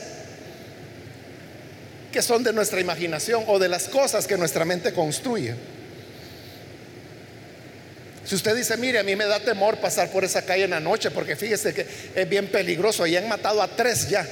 que 2.11 2.21
son 2.21 2.43
de 2.43 2.53
nuestra 2.53 2.79
imaginación 2.79 3.43
o 3.47 3.59
de 3.59 3.69
las 3.69 3.87
cosas 3.87 4.27
que 4.27 4.37
nuestra 4.37 4.65
mente 4.65 4.93
construye. 4.93 5.55
Si 8.25 8.35
usted 8.35 8.55
dice, 8.55 8.75
mire, 8.75 8.99
a 8.99 9.03
mí 9.03 9.15
me 9.15 9.25
da 9.25 9.39
temor 9.39 9.77
pasar 9.77 10.09
por 10.11 10.25
esa 10.25 10.41
calle 10.41 10.65
en 10.65 10.71
la 10.71 10.81
noche 10.81 11.11
porque 11.11 11.37
fíjese 11.37 11.73
que 11.73 11.87
es 12.13 12.29
bien 12.29 12.47
peligroso 12.47 13.07
y 13.07 13.15
han 13.15 13.27
matado 13.29 13.61
a 13.61 13.69
tres 13.69 14.09
ya. 14.09 14.27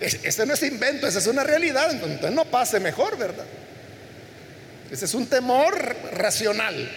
Ese 0.00 0.44
no 0.44 0.52
es 0.52 0.62
invento, 0.62 1.06
esa 1.06 1.20
es 1.20 1.26
una 1.26 1.42
realidad. 1.42 1.90
Entonces 1.90 2.32
no 2.32 2.44
pase 2.44 2.80
mejor, 2.80 3.16
¿verdad? 3.16 3.46
Ese 4.90 5.06
es 5.06 5.14
un 5.14 5.26
temor 5.26 5.96
racional. 6.12 6.90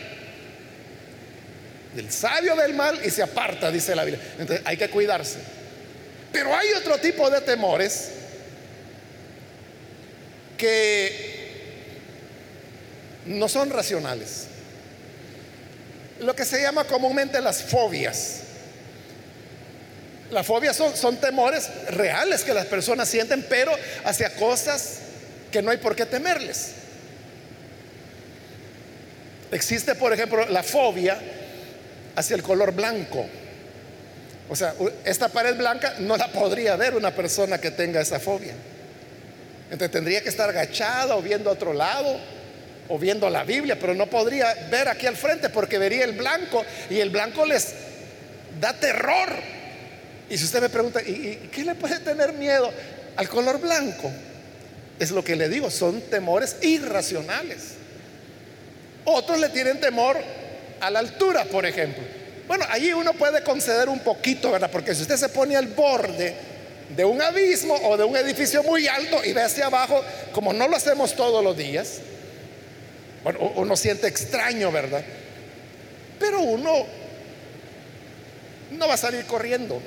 Del 1.96 2.12
sabio 2.12 2.56
del 2.58 2.74
mal 2.74 3.00
y 3.06 3.10
se 3.10 3.24
aparta, 3.24 3.72
dice 3.72 3.96
la 3.96 4.04
Biblia. 4.04 4.24
Entonces 4.38 4.66
hay 4.66 4.76
que 4.76 4.90
cuidarse. 4.90 5.40
Pero 6.34 6.54
hay 6.54 6.74
otro 6.74 6.98
tipo 6.98 7.30
de 7.30 7.40
temores 7.40 8.12
que 10.58 11.38
no 13.26 13.48
son 13.48 13.70
racionales 13.70 14.48
lo 16.20 16.36
que 16.36 16.46
se 16.46 16.62
llama 16.62 16.84
comúnmente 16.86 17.42
las 17.42 17.64
fobias. 17.64 18.42
Las 20.32 20.46
fobias 20.46 20.76
son, 20.76 20.96
son, 20.96 21.18
temores 21.18 21.70
reales 21.90 22.44
que 22.44 22.54
las 22.54 22.66
personas 22.66 23.08
sienten, 23.08 23.46
pero 23.48 23.72
hacia 24.04 24.34
cosas 24.36 25.00
que 25.52 25.62
no 25.62 25.72
hay 25.72 25.78
por 25.78 25.96
qué 25.96 26.06
temerles. 26.06 26.72
Existe, 29.52 29.96
por 29.96 30.12
ejemplo, 30.12 30.46
la 30.50 30.64
fobia 30.64 31.18
hacia 32.16 32.36
el 32.36 32.44
color 32.44 32.74
blanco. 32.74 33.26
O 34.50 34.56
sea, 34.56 34.74
esta 35.06 35.30
pared 35.30 35.56
blanca 35.56 35.96
no 36.00 36.18
la 36.18 36.28
podría 36.32 36.76
ver 36.76 36.96
una 36.96 37.12
persona 37.12 37.60
que 37.60 37.72
tenga 37.72 38.02
esa 38.02 38.20
fobia. 38.20 38.54
Entonces 39.70 39.92
tendría 39.92 40.22
que 40.22 40.30
estar 40.30 40.50
agachada 40.50 41.16
o 41.16 41.22
viendo 41.22 41.50
a 41.50 41.54
otro 41.54 41.74
lado 41.74 42.18
o 42.90 42.98
viendo 42.98 43.30
la 43.30 43.44
Biblia, 43.44 43.78
pero 43.80 43.94
no 43.94 44.08
podría 44.08 44.54
ver 44.72 44.88
aquí 44.88 45.08
al 45.08 45.18
frente 45.18 45.50
porque 45.50 45.78
vería 45.78 46.06
el 46.06 46.14
blanco 46.14 46.64
y 46.90 47.00
el 47.00 47.10
blanco 47.10 47.46
les 47.46 47.74
da 48.62 48.74
terror. 48.74 49.30
Y 50.30 50.38
si 50.38 50.46
usted 50.46 50.62
me 50.62 50.70
pregunta, 50.70 51.02
¿y, 51.02 51.50
qué 51.52 51.64
le 51.64 51.76
puede 51.76 52.00
tener 52.00 52.34
miedo 52.34 52.72
al 53.16 53.28
color 53.28 53.60
blanco? 53.60 54.12
Es 55.00 55.12
lo 55.12 55.24
que 55.24 55.36
le 55.36 55.50
digo, 55.50 55.70
son 55.70 56.02
temores 56.02 56.58
irracionales. 56.62 57.76
Otros 59.06 59.40
le 59.40 59.50
tienen 59.50 59.80
temor 59.80 60.18
a 60.80 60.90
la 60.90 61.00
altura, 61.00 61.46
por 61.46 61.66
ejemplo. 61.66 62.04
Bueno, 62.48 62.66
allí 62.70 62.94
uno 62.94 63.14
puede 63.14 63.44
conceder 63.44 63.90
un 63.90 64.00
poquito, 64.00 64.52
¿verdad? 64.52 64.70
Porque 64.72 64.96
si 64.96 65.02
usted 65.02 65.18
se 65.18 65.30
pone 65.30 65.56
al 65.56 65.68
borde 65.68 66.34
de 66.96 67.04
un 67.06 67.22
abismo 67.22 67.76
o 67.76 67.98
de 67.98 68.04
un 68.04 68.16
edificio 68.16 68.64
muy 68.64 68.88
alto 68.88 69.24
y 69.24 69.34
ve 69.34 69.44
hacia 69.44 69.68
abajo, 69.68 70.04
como 70.32 70.54
no 70.54 70.68
lo 70.68 70.76
hacemos 70.76 71.16
todos 71.16 71.44
los 71.44 71.58
días, 71.58 72.00
bueno, 73.24 73.40
uno 73.56 73.76
siente 73.76 74.08
extraño, 74.08 74.72
¿verdad? 74.72 75.04
Pero 76.20 76.40
uno 76.40 76.86
no 78.72 78.88
va 78.88 78.94
a 78.94 78.98
salir 78.98 79.26
corriendo. 79.26 79.82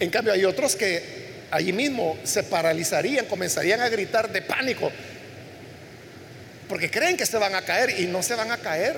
En 0.00 0.10
cambio, 0.10 0.32
hay 0.32 0.44
otros 0.44 0.74
que 0.74 1.02
allí 1.50 1.72
mismo 1.72 2.16
se 2.24 2.42
paralizarían, 2.42 3.26
comenzarían 3.26 3.80
a 3.80 3.88
gritar 3.88 4.32
de 4.32 4.42
pánico, 4.42 4.90
porque 6.68 6.90
creen 6.90 7.16
que 7.16 7.26
se 7.26 7.36
van 7.36 7.54
a 7.54 7.62
caer 7.62 8.00
y 8.00 8.06
no 8.06 8.22
se 8.22 8.34
van 8.34 8.50
a 8.50 8.56
caer. 8.56 8.96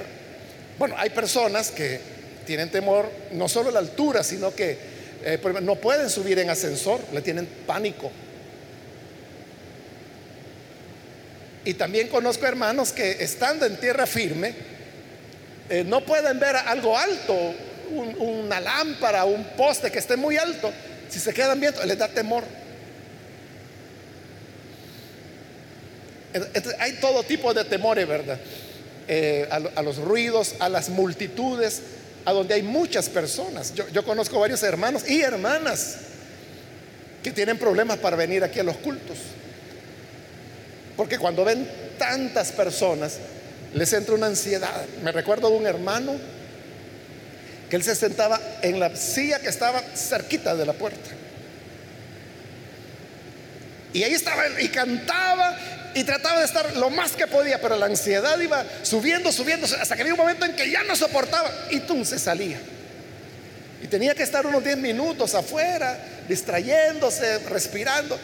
Bueno, 0.78 0.94
hay 0.96 1.10
personas 1.10 1.70
que 1.70 2.00
tienen 2.46 2.70
temor 2.70 3.10
no 3.32 3.48
solo 3.48 3.70
a 3.70 3.72
la 3.72 3.78
altura, 3.80 4.22
sino 4.22 4.54
que 4.54 4.93
no 5.62 5.76
pueden 5.76 6.10
subir 6.10 6.38
en 6.38 6.50
ascensor, 6.50 7.00
le 7.12 7.22
tienen 7.22 7.46
pánico. 7.66 8.10
Y 11.64 11.74
también 11.74 12.08
conozco 12.08 12.46
hermanos 12.46 12.92
que 12.92 13.22
estando 13.22 13.64
en 13.64 13.78
tierra 13.78 14.06
firme, 14.06 14.54
eh, 15.70 15.82
no 15.84 16.02
pueden 16.04 16.38
ver 16.38 16.56
algo 16.56 16.96
alto, 16.96 17.54
una 18.18 18.60
lámpara, 18.60 19.24
un 19.24 19.44
poste 19.56 19.90
que 19.90 19.98
esté 19.98 20.16
muy 20.16 20.36
alto. 20.36 20.70
Si 21.08 21.18
se 21.18 21.32
quedan 21.32 21.60
viendo, 21.60 21.82
les 21.84 21.96
da 21.98 22.08
temor. 22.08 22.44
hay 26.80 26.92
todo 26.94 27.22
tipo 27.22 27.54
de 27.54 27.64
temores, 27.64 28.08
¿verdad? 28.08 28.38
Eh, 29.06 29.46
a, 29.50 29.82
los 29.82 29.98
ruidos, 29.98 30.54
a 30.58 30.68
las 30.68 30.88
multitudes, 30.88 31.82
a 32.24 32.32
donde 32.32 32.54
hay 32.54 32.62
muchas 32.62 33.08
personas. 33.08 33.74
Yo, 33.74 33.88
yo 33.88 34.04
conozco 34.04 34.40
varios 34.40 34.62
hermanos 34.62 35.08
y 35.08 35.20
hermanas 35.20 35.96
que 37.22 37.32
tienen 37.32 37.58
problemas 37.58 37.98
para 37.98 38.16
venir 38.16 38.44
aquí 38.44 38.60
a 38.60 38.64
los 38.64 38.76
cultos. 38.76 39.18
Porque 40.96 41.18
cuando 41.18 41.44
ven 41.44 41.68
tantas 41.98 42.52
personas, 42.52 43.18
les 43.72 43.92
entra 43.92 44.14
una 44.14 44.26
ansiedad. 44.26 44.84
Me 45.02 45.10
recuerdo 45.12 45.50
de 45.50 45.56
un 45.56 45.66
hermano 45.66 46.14
que 47.68 47.76
él 47.76 47.82
se 47.82 47.94
sentaba 47.94 48.40
en 48.62 48.78
la 48.78 48.94
silla 48.94 49.40
que 49.40 49.48
estaba 49.48 49.80
cerquita 49.80 50.54
de 50.54 50.66
la 50.66 50.72
puerta. 50.74 51.10
Y 53.92 54.02
ahí 54.02 54.12
estaba 54.12 54.46
él 54.46 54.54
y 54.60 54.68
cantaba 54.68 55.56
y 55.94 56.02
trataba 56.02 56.40
de 56.40 56.46
estar 56.46 56.76
lo 56.76 56.90
más 56.90 57.12
que 57.12 57.26
podía, 57.26 57.60
pero 57.60 57.76
la 57.76 57.86
ansiedad 57.86 58.38
iba 58.40 58.64
subiendo, 58.82 59.30
subiendo, 59.30 59.66
hasta 59.66 59.94
que 59.94 60.02
había 60.02 60.14
un 60.14 60.20
momento 60.20 60.44
en 60.44 60.56
que 60.56 60.68
ya 60.70 60.82
no 60.82 60.96
soportaba 60.96 61.50
y 61.70 61.80
tú 61.80 62.04
se 62.04 62.18
salía. 62.18 62.58
Y 63.82 63.86
tenía 63.86 64.14
que 64.14 64.24
estar 64.24 64.44
unos 64.46 64.64
10 64.64 64.78
minutos 64.78 65.34
afuera, 65.34 65.96
distrayéndose, 66.28 67.38
respirando, 67.50 68.18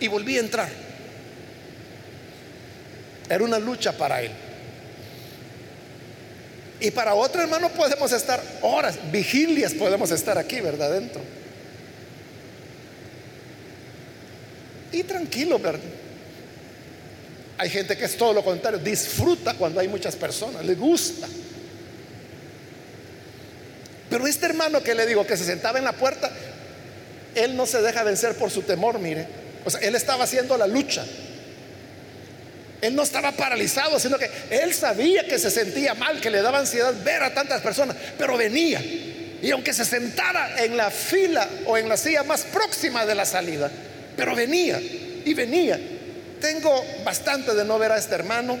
y 0.00 0.08
volví 0.08 0.36
a 0.36 0.40
entrar. 0.40 0.68
Era 3.28 3.42
una 3.42 3.58
lucha 3.58 3.92
para 3.92 4.20
él. 4.20 4.32
Y 6.80 6.90
para 6.90 7.14
otro 7.14 7.40
hermano 7.40 7.70
podemos 7.70 8.12
estar 8.12 8.42
horas, 8.60 8.98
vigilias 9.10 9.72
podemos 9.72 10.10
estar 10.10 10.36
aquí, 10.36 10.60
¿verdad? 10.60 10.90
Dentro. 10.90 11.22
Y 14.92 15.02
tranquilo, 15.04 15.58
¿verdad? 15.58 15.93
Hay 17.56 17.70
gente 17.70 17.96
que 17.96 18.04
es 18.04 18.16
todo 18.16 18.32
lo 18.32 18.44
contrario, 18.44 18.80
disfruta 18.80 19.54
cuando 19.54 19.80
hay 19.80 19.88
muchas 19.88 20.16
personas, 20.16 20.64
le 20.64 20.74
gusta. 20.74 21.28
Pero 24.10 24.26
este 24.26 24.46
hermano 24.46 24.82
que 24.82 24.94
le 24.94 25.06
digo 25.06 25.26
que 25.26 25.36
se 25.36 25.44
sentaba 25.44 25.78
en 25.78 25.84
la 25.84 25.92
puerta, 25.92 26.30
él 27.34 27.56
no 27.56 27.66
se 27.66 27.80
deja 27.82 28.02
vencer 28.02 28.34
por 28.34 28.50
su 28.50 28.62
temor, 28.62 28.98
mire. 28.98 29.26
O 29.64 29.70
sea, 29.70 29.80
él 29.80 29.94
estaba 29.94 30.24
haciendo 30.24 30.56
la 30.56 30.66
lucha. 30.66 31.04
Él 32.80 32.94
no 32.94 33.02
estaba 33.02 33.32
paralizado, 33.32 33.98
sino 33.98 34.18
que 34.18 34.30
él 34.50 34.74
sabía 34.74 35.26
que 35.26 35.38
se 35.38 35.50
sentía 35.50 35.94
mal, 35.94 36.20
que 36.20 36.30
le 36.30 36.42
daba 36.42 36.58
ansiedad 36.58 36.92
ver 37.02 37.22
a 37.22 37.32
tantas 37.32 37.62
personas, 37.62 37.96
pero 38.18 38.36
venía. 38.36 38.82
Y 39.42 39.50
aunque 39.50 39.72
se 39.72 39.84
sentara 39.84 40.62
en 40.62 40.76
la 40.76 40.90
fila 40.90 41.48
o 41.66 41.78
en 41.78 41.88
la 41.88 41.96
silla 41.96 42.22
más 42.24 42.42
próxima 42.42 43.06
de 43.06 43.14
la 43.14 43.24
salida, 43.24 43.70
pero 44.16 44.34
venía 44.34 44.80
y 45.24 45.34
venía. 45.34 45.80
Tengo 46.44 46.84
bastante 47.02 47.54
de 47.54 47.64
no 47.64 47.78
ver 47.78 47.90
a 47.90 47.96
este 47.96 48.14
hermano. 48.16 48.58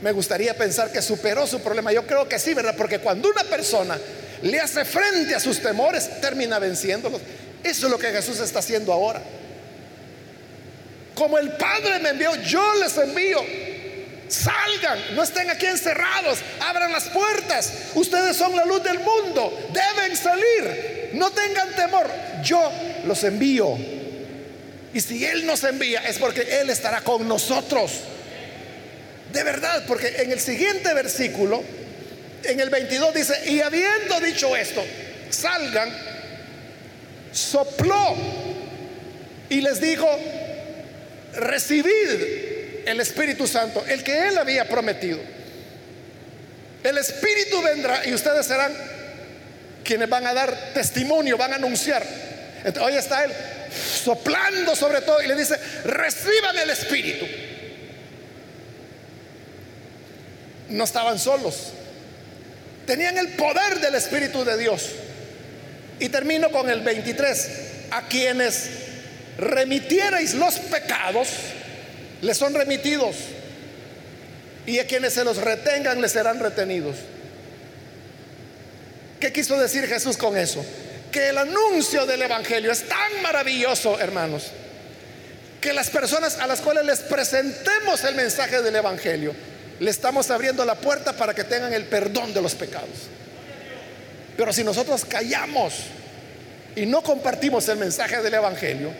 Me 0.00 0.12
gustaría 0.12 0.56
pensar 0.56 0.92
que 0.92 1.02
superó 1.02 1.48
su 1.48 1.60
problema. 1.62 1.92
Yo 1.92 2.06
creo 2.06 2.28
que 2.28 2.38
sí, 2.38 2.54
¿verdad? 2.54 2.76
Porque 2.78 3.00
cuando 3.00 3.28
una 3.28 3.42
persona 3.42 3.98
le 4.42 4.60
hace 4.60 4.84
frente 4.84 5.34
a 5.34 5.40
sus 5.40 5.60
temores, 5.60 6.20
termina 6.20 6.60
venciéndolos. 6.60 7.20
Eso 7.64 7.86
es 7.86 7.90
lo 7.90 7.98
que 7.98 8.12
Jesús 8.12 8.38
está 8.38 8.60
haciendo 8.60 8.92
ahora. 8.92 9.20
Como 11.16 11.36
el 11.38 11.54
Padre 11.54 11.98
me 11.98 12.10
envió, 12.10 12.36
yo 12.36 12.72
les 12.76 12.96
envío. 12.96 13.40
Salgan, 14.28 15.16
no 15.16 15.24
estén 15.24 15.50
aquí 15.50 15.66
encerrados, 15.66 16.38
abran 16.60 16.92
las 16.92 17.08
puertas. 17.08 17.72
Ustedes 17.96 18.36
son 18.36 18.54
la 18.54 18.64
luz 18.64 18.80
del 18.84 19.00
mundo, 19.00 19.72
deben 19.72 20.16
salir. 20.16 21.10
No 21.14 21.32
tengan 21.32 21.74
temor, 21.74 22.06
yo 22.44 22.70
los 23.06 23.24
envío. 23.24 23.99
Y 24.92 25.00
si 25.00 25.24
Él 25.24 25.46
nos 25.46 25.62
envía 25.64 26.00
es 26.00 26.18
porque 26.18 26.60
Él 26.60 26.70
estará 26.70 27.00
con 27.02 27.26
nosotros. 27.28 27.92
De 29.32 29.44
verdad, 29.44 29.84
porque 29.86 30.08
en 30.18 30.32
el 30.32 30.40
siguiente 30.40 30.92
versículo, 30.92 31.62
en 32.44 32.58
el 32.58 32.70
22 32.70 33.14
dice, 33.14 33.34
y 33.46 33.60
habiendo 33.60 34.18
dicho 34.20 34.56
esto, 34.56 34.84
salgan, 35.30 35.88
sopló 37.30 38.16
y 39.48 39.60
les 39.60 39.80
dijo, 39.80 40.08
recibid 41.34 42.84
el 42.86 43.00
Espíritu 43.00 43.46
Santo, 43.46 43.84
el 43.86 44.02
que 44.02 44.28
Él 44.28 44.38
había 44.38 44.66
prometido. 44.68 45.20
El 46.82 46.98
Espíritu 46.98 47.62
vendrá 47.62 48.04
y 48.06 48.14
ustedes 48.14 48.46
serán 48.46 48.74
quienes 49.84 50.08
van 50.08 50.26
a 50.26 50.34
dar 50.34 50.72
testimonio, 50.74 51.36
van 51.36 51.52
a 51.52 51.56
anunciar. 51.56 52.04
Hoy 52.80 52.96
está 52.96 53.24
Él 53.24 53.32
soplando 54.00 54.74
sobre 54.74 55.00
todo 55.02 55.22
y 55.22 55.28
le 55.28 55.36
dice, 55.36 55.56
reciban 55.84 56.56
el 56.58 56.70
Espíritu. 56.70 57.26
No 60.70 60.84
estaban 60.84 61.18
solos, 61.18 61.72
tenían 62.86 63.18
el 63.18 63.28
poder 63.30 63.80
del 63.80 63.94
Espíritu 63.94 64.44
de 64.44 64.56
Dios. 64.56 64.90
Y 65.98 66.08
termino 66.08 66.50
con 66.50 66.70
el 66.70 66.80
23, 66.80 67.48
a 67.90 68.08
quienes 68.08 68.70
remitierais 69.36 70.34
los 70.34 70.58
pecados, 70.58 71.28
les 72.22 72.36
son 72.36 72.54
remitidos. 72.54 73.16
Y 74.66 74.78
a 74.78 74.86
quienes 74.86 75.14
se 75.14 75.24
los 75.24 75.38
retengan, 75.38 76.00
les 76.00 76.12
serán 76.12 76.40
retenidos. 76.40 76.96
¿Qué 79.18 79.32
quiso 79.32 79.58
decir 79.58 79.86
Jesús 79.86 80.16
con 80.16 80.36
eso? 80.36 80.64
Que 81.10 81.30
el 81.30 81.38
anuncio 81.38 82.06
del 82.06 82.22
Evangelio 82.22 82.70
es 82.70 82.88
tan 82.88 83.22
maravilloso, 83.22 83.98
hermanos, 83.98 84.50
que 85.60 85.72
las 85.72 85.90
personas 85.90 86.38
a 86.38 86.46
las 86.46 86.60
cuales 86.60 86.84
les 86.84 87.00
presentemos 87.00 88.04
el 88.04 88.14
mensaje 88.14 88.62
del 88.62 88.76
Evangelio, 88.76 89.34
le 89.80 89.90
estamos 89.90 90.30
abriendo 90.30 90.64
la 90.64 90.76
puerta 90.76 91.12
para 91.12 91.34
que 91.34 91.44
tengan 91.44 91.72
el 91.72 91.84
perdón 91.84 92.32
de 92.32 92.42
los 92.42 92.54
pecados. 92.54 93.08
Pero 94.36 94.52
si 94.52 94.62
nosotros 94.62 95.04
callamos 95.04 95.74
y 96.76 96.86
no 96.86 97.02
compartimos 97.02 97.68
el 97.68 97.78
mensaje 97.78 98.22
del 98.22 98.34
Evangelio, 98.34 98.90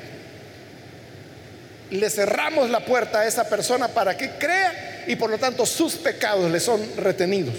le 1.91 2.11
cerramos 2.11 2.71
la 2.71 2.81
puerta 2.81 3.21
a 3.21 3.27
esa 3.27 3.49
persona 3.49 3.89
para 3.89 4.17
que 4.17 4.31
crea 4.33 5.05
y 5.07 5.17
por 5.17 5.31
lo 5.31 5.39
tanto 5.39 5.67
sus 5.67 5.95
pecados 5.95 6.51
le 6.51 6.61
son 6.61 6.81
retenidos. 6.97 7.55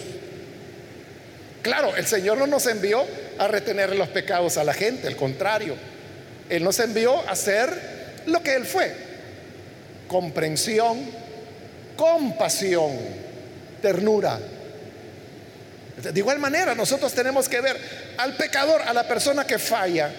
Claro, 1.61 1.95
el 1.95 2.07
Señor 2.07 2.37
no 2.37 2.47
nos 2.47 2.65
envió 2.65 3.05
a 3.37 3.47
retener 3.47 3.95
los 3.95 4.09
pecados 4.09 4.57
a 4.57 4.63
la 4.63 4.73
gente, 4.73 5.07
al 5.07 5.15
contrario, 5.15 5.75
Él 6.49 6.63
nos 6.63 6.79
envió 6.79 7.19
a 7.27 7.31
hacer 7.31 7.69
lo 8.25 8.41
que 8.41 8.55
Él 8.55 8.65
fue, 8.65 8.91
comprensión, 10.07 10.99
compasión, 11.95 12.97
ternura. 13.81 14.39
De 15.97 16.19
igual 16.19 16.39
manera, 16.39 16.73
nosotros 16.73 17.13
tenemos 17.13 17.47
que 17.47 17.61
ver 17.61 17.77
al 18.17 18.35
pecador, 18.35 18.81
a 18.81 18.93
la 18.93 19.07
persona 19.07 19.45
que 19.45 19.59
falla, 19.59 20.11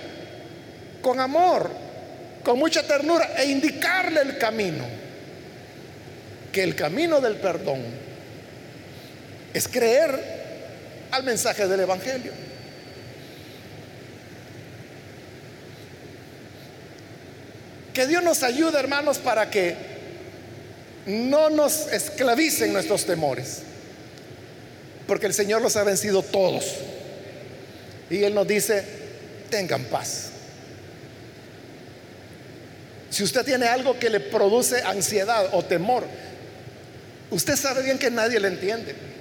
con 1.00 1.18
amor, 1.18 1.70
con 2.44 2.57
mucha 2.59 2.85
ternura 2.85 3.35
e 3.37 3.46
indicarle 3.46 4.20
el 4.20 4.38
camino. 4.38 4.85
Que 6.52 6.62
el 6.62 6.76
camino 6.76 7.20
del 7.20 7.37
perdón 7.37 7.83
es 9.55 9.66
creer 9.66 10.31
al 11.12 11.22
mensaje 11.22 11.68
del 11.68 11.81
Evangelio. 11.81 12.33
Que 17.94 18.07
Dios 18.07 18.22
nos 18.25 18.42
ayude, 18.42 18.79
hermanos, 18.79 19.18
para 19.18 19.51
que 19.51 19.77
no 21.07 21.51
nos 21.51 21.92
esclavicen 21.92 22.72
nuestros 22.72 23.05
temores. 23.05 23.59
Porque 25.07 25.27
el 25.27 25.35
Señor 25.35 25.61
los 25.61 25.77
ha 25.77 25.85
vencido 25.85 26.22
todos. 26.22 26.64
Y 28.09 28.25
Él 28.25 28.35
nos 28.35 28.48
dice, 28.48 28.83
tengan 29.51 29.85
paz. 29.85 30.31
Si 33.11 33.22
usted 33.22 33.44
tiene 33.44 33.66
algo 33.66 33.98
que 33.98 34.09
le 34.09 34.20
produce 34.20 34.81
ansiedad 34.83 35.51
o 35.53 35.62
temor, 35.62 36.05
usted 37.31 37.57
sabe 37.57 37.83
bien 37.83 37.98
que 37.98 38.11
nadie 38.11 38.40
le 38.40 38.48
entiende. 38.48 39.12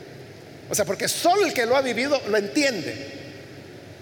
O 0.72 0.76
sea, 0.76 0.86
porque 0.86 1.10
solo 1.10 1.46
el 1.46 1.54
que 1.54 1.66
lo 1.66 1.76
ha 1.76 1.82
vivido 1.82 2.22
lo 2.30 2.38
entiende. 2.38 2.96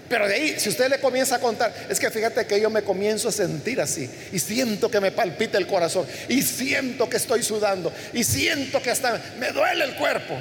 Pero 0.08 0.27
de 0.27 0.36
ahí, 0.36 0.60
si 0.60 0.69
usted 0.69 0.88
le 0.88 0.99
comienza 0.99 1.38
a 1.38 1.39
contar, 1.39 1.73
es 1.89 1.99
que 1.99 2.12
fíjate 2.12 2.45
que 2.45 2.62
yo 2.62 2.69
me 2.69 2.84
comienzo 2.84 3.29
a 3.29 3.32
sentir 3.32 3.82
así 3.82 4.08
y 4.32 4.38
siento 4.38 4.89
que 4.89 5.01
me 5.01 5.12
palpita 5.12 5.58
el 5.58 5.65
corazón 5.65 6.05
y 6.27 6.43
siento 6.43 7.10
que 7.10 7.17
estoy 7.17 7.41
sudando 7.41 7.91
y 8.13 8.23
siento 8.23 8.84
que 8.84 8.91
hasta 8.91 9.19
me 9.39 9.51
duele 9.51 9.84
el 9.84 9.95
cuerpo. 9.95 10.36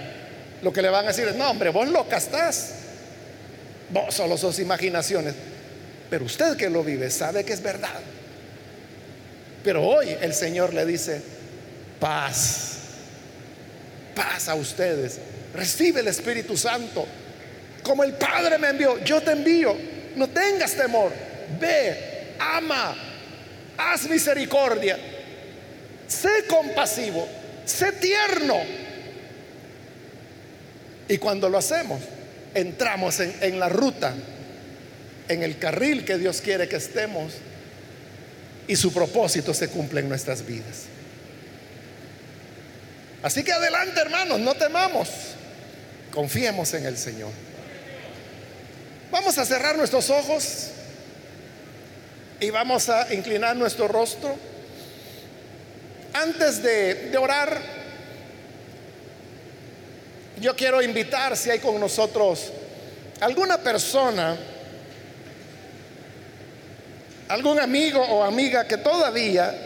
Lo 0.60 0.70
que 0.70 0.82
le 0.82 0.90
van 0.90 1.06
a 1.06 1.08
decir 1.08 1.26
es, 1.26 1.34
no 1.34 1.50
hombre, 1.50 1.70
vos 1.70 1.88
loca 1.88 2.18
estás. 2.18 2.72
Vos 3.88 4.14
solo 4.14 4.36
sos 4.36 4.58
imaginaciones. 4.58 5.34
Pero 6.10 6.26
usted 6.26 6.58
que 6.58 6.68
lo 6.68 6.84
vive 6.84 7.10
sabe 7.10 7.42
que 7.42 7.54
es 7.54 7.62
verdad. 7.62 8.00
Pero 9.64 9.82
hoy 9.82 10.14
el 10.20 10.34
Señor 10.34 10.74
le 10.74 10.84
dice, 10.84 11.22
paz, 11.98 12.72
paz 14.14 14.50
a 14.50 14.54
ustedes. 14.54 15.18
Recibe 15.54 16.00
el 16.00 16.08
Espíritu 16.08 16.56
Santo 16.56 17.06
como 17.88 18.04
el 18.04 18.12
Padre 18.14 18.58
me 18.58 18.68
envió, 18.68 19.02
yo 19.02 19.22
te 19.22 19.32
envío. 19.32 19.74
No 20.14 20.28
tengas 20.28 20.74
temor. 20.74 21.10
Ve, 21.58 22.34
ama, 22.38 22.94
haz 23.78 24.08
misericordia. 24.08 24.98
Sé 26.06 26.44
compasivo, 26.46 27.26
sé 27.64 27.92
tierno. 27.92 28.56
Y 31.08 31.16
cuando 31.16 31.48
lo 31.48 31.56
hacemos, 31.56 32.00
entramos 32.54 33.20
en, 33.20 33.58
la 33.58 33.70
ruta, 33.70 34.14
en 35.28 35.42
el 35.42 35.58
carril 35.58 36.04
que 36.04 36.18
Dios 36.18 36.42
quiere 36.42 36.68
que 36.68 36.76
estemos 36.76 37.32
y 38.66 38.76
su 38.76 38.92
propósito 38.92 39.54
se 39.54 39.68
cumple 39.68 40.00
en 40.00 40.10
nuestras 40.10 40.44
vidas. 40.44 40.84
Así 43.22 43.42
que 43.42 43.52
adelante 43.52 44.00
hermanos, 44.00 44.38
no 44.40 44.54
temamos, 44.54 45.08
confiemos 46.18 46.74
en 46.74 46.84
el 46.84 46.98
Señor. 46.98 47.30
Vamos 49.12 49.38
a 49.38 49.44
cerrar 49.44 49.76
nuestros 49.76 50.10
ojos 50.10 50.70
y 52.40 52.50
vamos 52.50 52.88
a 52.88 53.14
inclinar 53.14 53.54
nuestro 53.54 53.86
rostro. 53.86 54.34
Antes 56.12 56.60
de, 56.60 57.16
orar, 57.16 57.62
yo 60.40 60.56
quiero 60.56 60.82
invitar 60.82 61.36
si 61.36 61.50
hay 61.50 61.60
con 61.60 61.78
nosotros 61.78 62.50
alguna 63.20 63.58
persona, 63.58 64.36
algún 67.28 67.60
amigo 67.60 68.00
o 68.00 68.24
amiga 68.24 68.66
que 68.66 68.78
todavía 68.78 69.56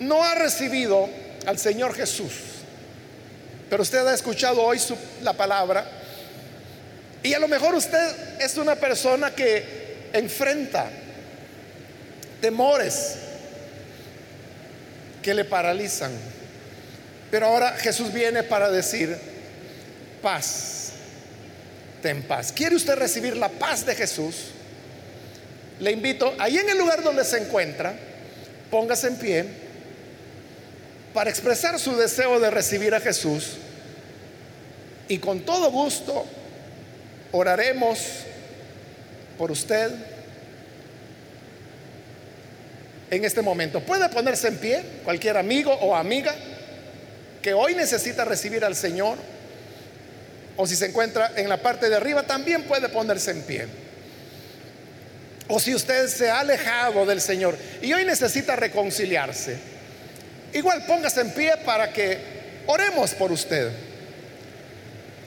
no 0.00 0.22
ha 0.22 0.34
recibido 0.34 1.08
al 1.46 1.58
Señor 1.58 1.94
Jesús, 1.94 2.49
pero 3.70 3.84
usted 3.84 4.04
ha 4.04 4.12
escuchado 4.12 4.60
hoy 4.60 4.80
la 5.22 5.32
palabra 5.32 5.86
y 7.22 7.32
a 7.32 7.38
lo 7.38 7.46
mejor 7.46 7.74
usted 7.76 8.40
es 8.40 8.56
una 8.56 8.74
persona 8.74 9.30
que 9.30 10.08
enfrenta 10.12 10.90
temores 12.40 13.16
que 15.22 15.32
le 15.32 15.44
paralizan. 15.44 16.10
Pero 17.30 17.46
ahora 17.46 17.72
Jesús 17.72 18.12
viene 18.12 18.42
para 18.42 18.70
decir, 18.70 19.16
paz, 20.20 20.92
ten 22.02 22.22
paz. 22.24 22.50
¿Quiere 22.50 22.74
usted 22.74 22.96
recibir 22.96 23.36
la 23.36 23.50
paz 23.50 23.86
de 23.86 23.94
Jesús? 23.94 24.46
Le 25.78 25.92
invito, 25.92 26.34
ahí 26.38 26.58
en 26.58 26.68
el 26.70 26.78
lugar 26.78 27.04
donde 27.04 27.24
se 27.24 27.38
encuentra, 27.38 27.94
póngase 28.70 29.06
en 29.08 29.16
pie 29.16 29.69
para 31.14 31.30
expresar 31.30 31.78
su 31.78 31.96
deseo 31.96 32.38
de 32.40 32.50
recibir 32.50 32.94
a 32.94 33.00
Jesús 33.00 33.56
y 35.08 35.18
con 35.18 35.40
todo 35.40 35.70
gusto 35.70 36.26
Oraremos 37.32 37.98
por 39.38 39.50
usted 39.50 39.90
en 43.10 43.24
este 43.24 43.40
momento. 43.40 43.80
Puede 43.80 44.08
ponerse 44.08 44.48
en 44.48 44.56
pie 44.56 44.84
cualquier 45.04 45.36
amigo 45.36 45.72
o 45.72 45.94
amiga 45.94 46.34
que 47.40 47.54
hoy 47.54 47.74
necesita 47.74 48.24
recibir 48.24 48.64
al 48.64 48.74
Señor. 48.74 49.16
O 50.56 50.66
si 50.66 50.74
se 50.76 50.86
encuentra 50.86 51.32
en 51.36 51.48
la 51.48 51.58
parte 51.58 51.88
de 51.88 51.96
arriba, 51.96 52.24
también 52.24 52.64
puede 52.64 52.88
ponerse 52.88 53.30
en 53.30 53.42
pie. 53.42 53.66
O 55.48 55.58
si 55.60 55.74
usted 55.74 56.08
se 56.08 56.30
ha 56.30 56.40
alejado 56.40 57.06
del 57.06 57.20
Señor 57.20 57.56
y 57.80 57.92
hoy 57.92 58.04
necesita 58.04 58.56
reconciliarse, 58.56 59.56
igual 60.52 60.84
póngase 60.86 61.20
en 61.20 61.32
pie 61.32 61.52
para 61.64 61.92
que 61.92 62.18
oremos 62.66 63.14
por 63.14 63.32
usted. 63.32 63.70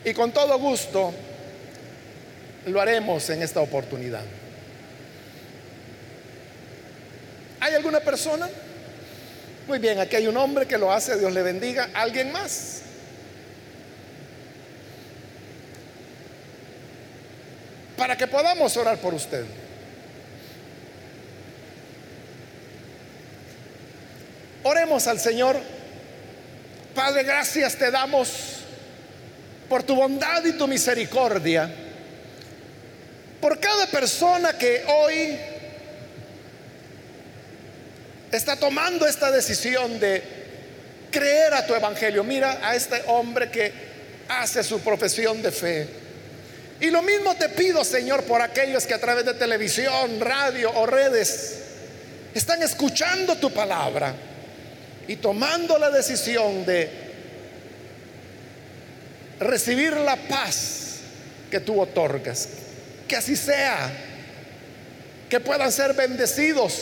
Y 0.05 0.13
con 0.13 0.31
todo 0.31 0.57
gusto 0.59 1.13
lo 2.65 2.81
haremos 2.81 3.29
en 3.29 3.41
esta 3.41 3.62
oportunidad. 3.62 4.23
¿Hay 7.59 7.73
alguna 7.73 8.01
persona? 8.01 8.49
Muy 9.67 9.79
bien, 9.79 9.99
aquí 9.99 10.17
hay 10.17 10.27
un 10.27 10.36
hombre 10.36 10.65
que 10.65 10.77
lo 10.77 10.91
hace, 10.91 11.17
Dios 11.17 11.31
le 11.31 11.41
bendiga. 11.41 11.89
¿Alguien 11.93 12.31
más? 12.31 12.81
Para 17.97 18.17
que 18.17 18.27
podamos 18.27 18.75
orar 18.75 18.97
por 18.97 19.13
usted. 19.13 19.45
Oremos 24.63 25.08
al 25.08 25.19
Señor. 25.19 25.60
Padre, 26.95 27.23
gracias 27.23 27.76
te 27.76 27.91
damos 27.91 28.30
por 29.67 29.84
tu 29.84 29.95
bondad 29.95 30.43
y 30.45 30.54
tu 30.54 30.67
misericordia 30.67 31.69
por 33.41 33.60
cada 33.60 33.88
persona 33.88 34.58
que 34.58 34.86
hoy 34.88 35.38
está 38.32 38.56
tomando 38.56 39.06
esta 39.06 39.32
decisión 39.32 39.99
de 39.99 40.23
creer 41.12 41.54
a 41.54 41.67
tu 41.67 41.76
evangelio. 41.76 42.23
Mira 42.23 42.60
a 42.63 42.73
este 42.73 43.02
hombre 43.08 43.52
que 43.52 43.73
hace 44.30 44.63
su 44.63 44.80
profesión 44.80 45.41
de 45.41 45.52
fe. 45.52 45.88
Y 46.80 46.89
lo 46.89 47.02
mismo 47.02 47.36
te 47.36 47.49
pido, 47.49 47.84
Señor, 47.84 48.23
por 48.23 48.41
aquellos 48.41 48.86
que 48.86 48.93
a 48.93 49.02
través 49.02 49.26
de 49.26 49.34
televisión, 49.34 50.21
radio 50.21 50.71
o 50.76 50.86
redes 50.86 51.58
están 52.34 52.63
escuchando 52.63 53.36
tu 53.36 53.52
palabra 53.52 54.15
y 55.08 55.18
tomando 55.18 55.78
la 55.78 55.89
decisión 55.89 56.66
de 56.66 56.89
recibir 59.39 59.94
la 59.98 60.16
paz 60.16 61.00
que 61.52 61.60
tú 61.60 61.80
otorgas 61.80 62.48
que 63.08 63.16
así 63.16 63.36
sea, 63.36 63.92
que 65.30 65.39
puedan 65.39 65.72
ser 65.72 65.94
bendecidos. 65.94 66.80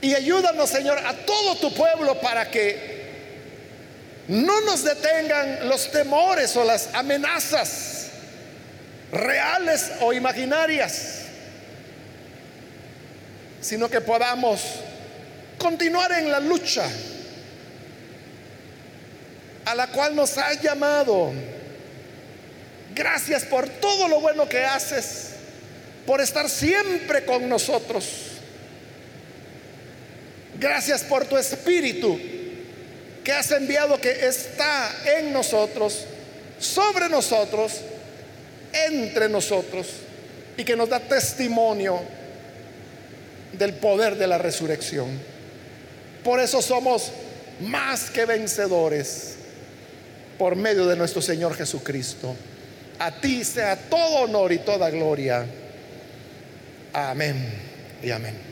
Y 0.00 0.14
ayúdanos, 0.14 0.70
Señor, 0.70 0.98
a 0.98 1.14
todo 1.14 1.56
tu 1.56 1.72
pueblo 1.74 2.20
para 2.20 2.50
que 2.50 3.00
no 4.28 4.60
nos 4.62 4.82
detengan 4.82 5.68
los 5.68 5.90
temores 5.90 6.56
o 6.56 6.64
las 6.64 6.88
amenazas 6.94 8.08
reales 9.12 9.90
o 10.00 10.12
imaginarias, 10.12 11.20
sino 13.60 13.90
que 13.90 14.00
podamos 14.00 14.60
continuar 15.60 16.10
en 16.12 16.32
la 16.32 16.40
lucha 16.40 16.88
a 19.64 19.74
la 19.76 19.86
cual 19.88 20.16
nos 20.16 20.36
ha 20.38 20.54
llamado 20.54 21.32
Gracias 22.94 23.44
por 23.44 23.68
todo 23.68 24.08
lo 24.08 24.20
bueno 24.20 24.48
que 24.48 24.64
haces, 24.64 25.30
por 26.06 26.20
estar 26.20 26.48
siempre 26.48 27.24
con 27.24 27.48
nosotros. 27.48 28.04
Gracias 30.58 31.02
por 31.04 31.24
tu 31.24 31.38
espíritu 31.38 32.18
que 33.24 33.32
has 33.32 33.50
enviado, 33.52 34.00
que 34.00 34.26
está 34.26 34.92
en 35.16 35.32
nosotros, 35.32 36.04
sobre 36.58 37.08
nosotros, 37.08 37.80
entre 38.72 39.28
nosotros, 39.28 39.86
y 40.56 40.64
que 40.64 40.76
nos 40.76 40.88
da 40.88 41.00
testimonio 41.00 42.00
del 43.52 43.74
poder 43.74 44.16
de 44.16 44.26
la 44.26 44.38
resurrección. 44.38 45.29
Por 46.24 46.40
eso 46.40 46.60
somos 46.60 47.12
más 47.60 48.10
que 48.10 48.24
vencedores 48.24 49.36
por 50.38 50.56
medio 50.56 50.86
de 50.86 50.96
nuestro 50.96 51.20
Señor 51.20 51.54
Jesucristo. 51.54 52.34
A 52.98 53.10
ti 53.12 53.44
sea 53.44 53.76
todo 53.76 54.24
honor 54.24 54.52
y 54.52 54.58
toda 54.58 54.90
gloria. 54.90 55.46
Amén 56.92 57.36
y 58.02 58.10
amén. 58.10 58.49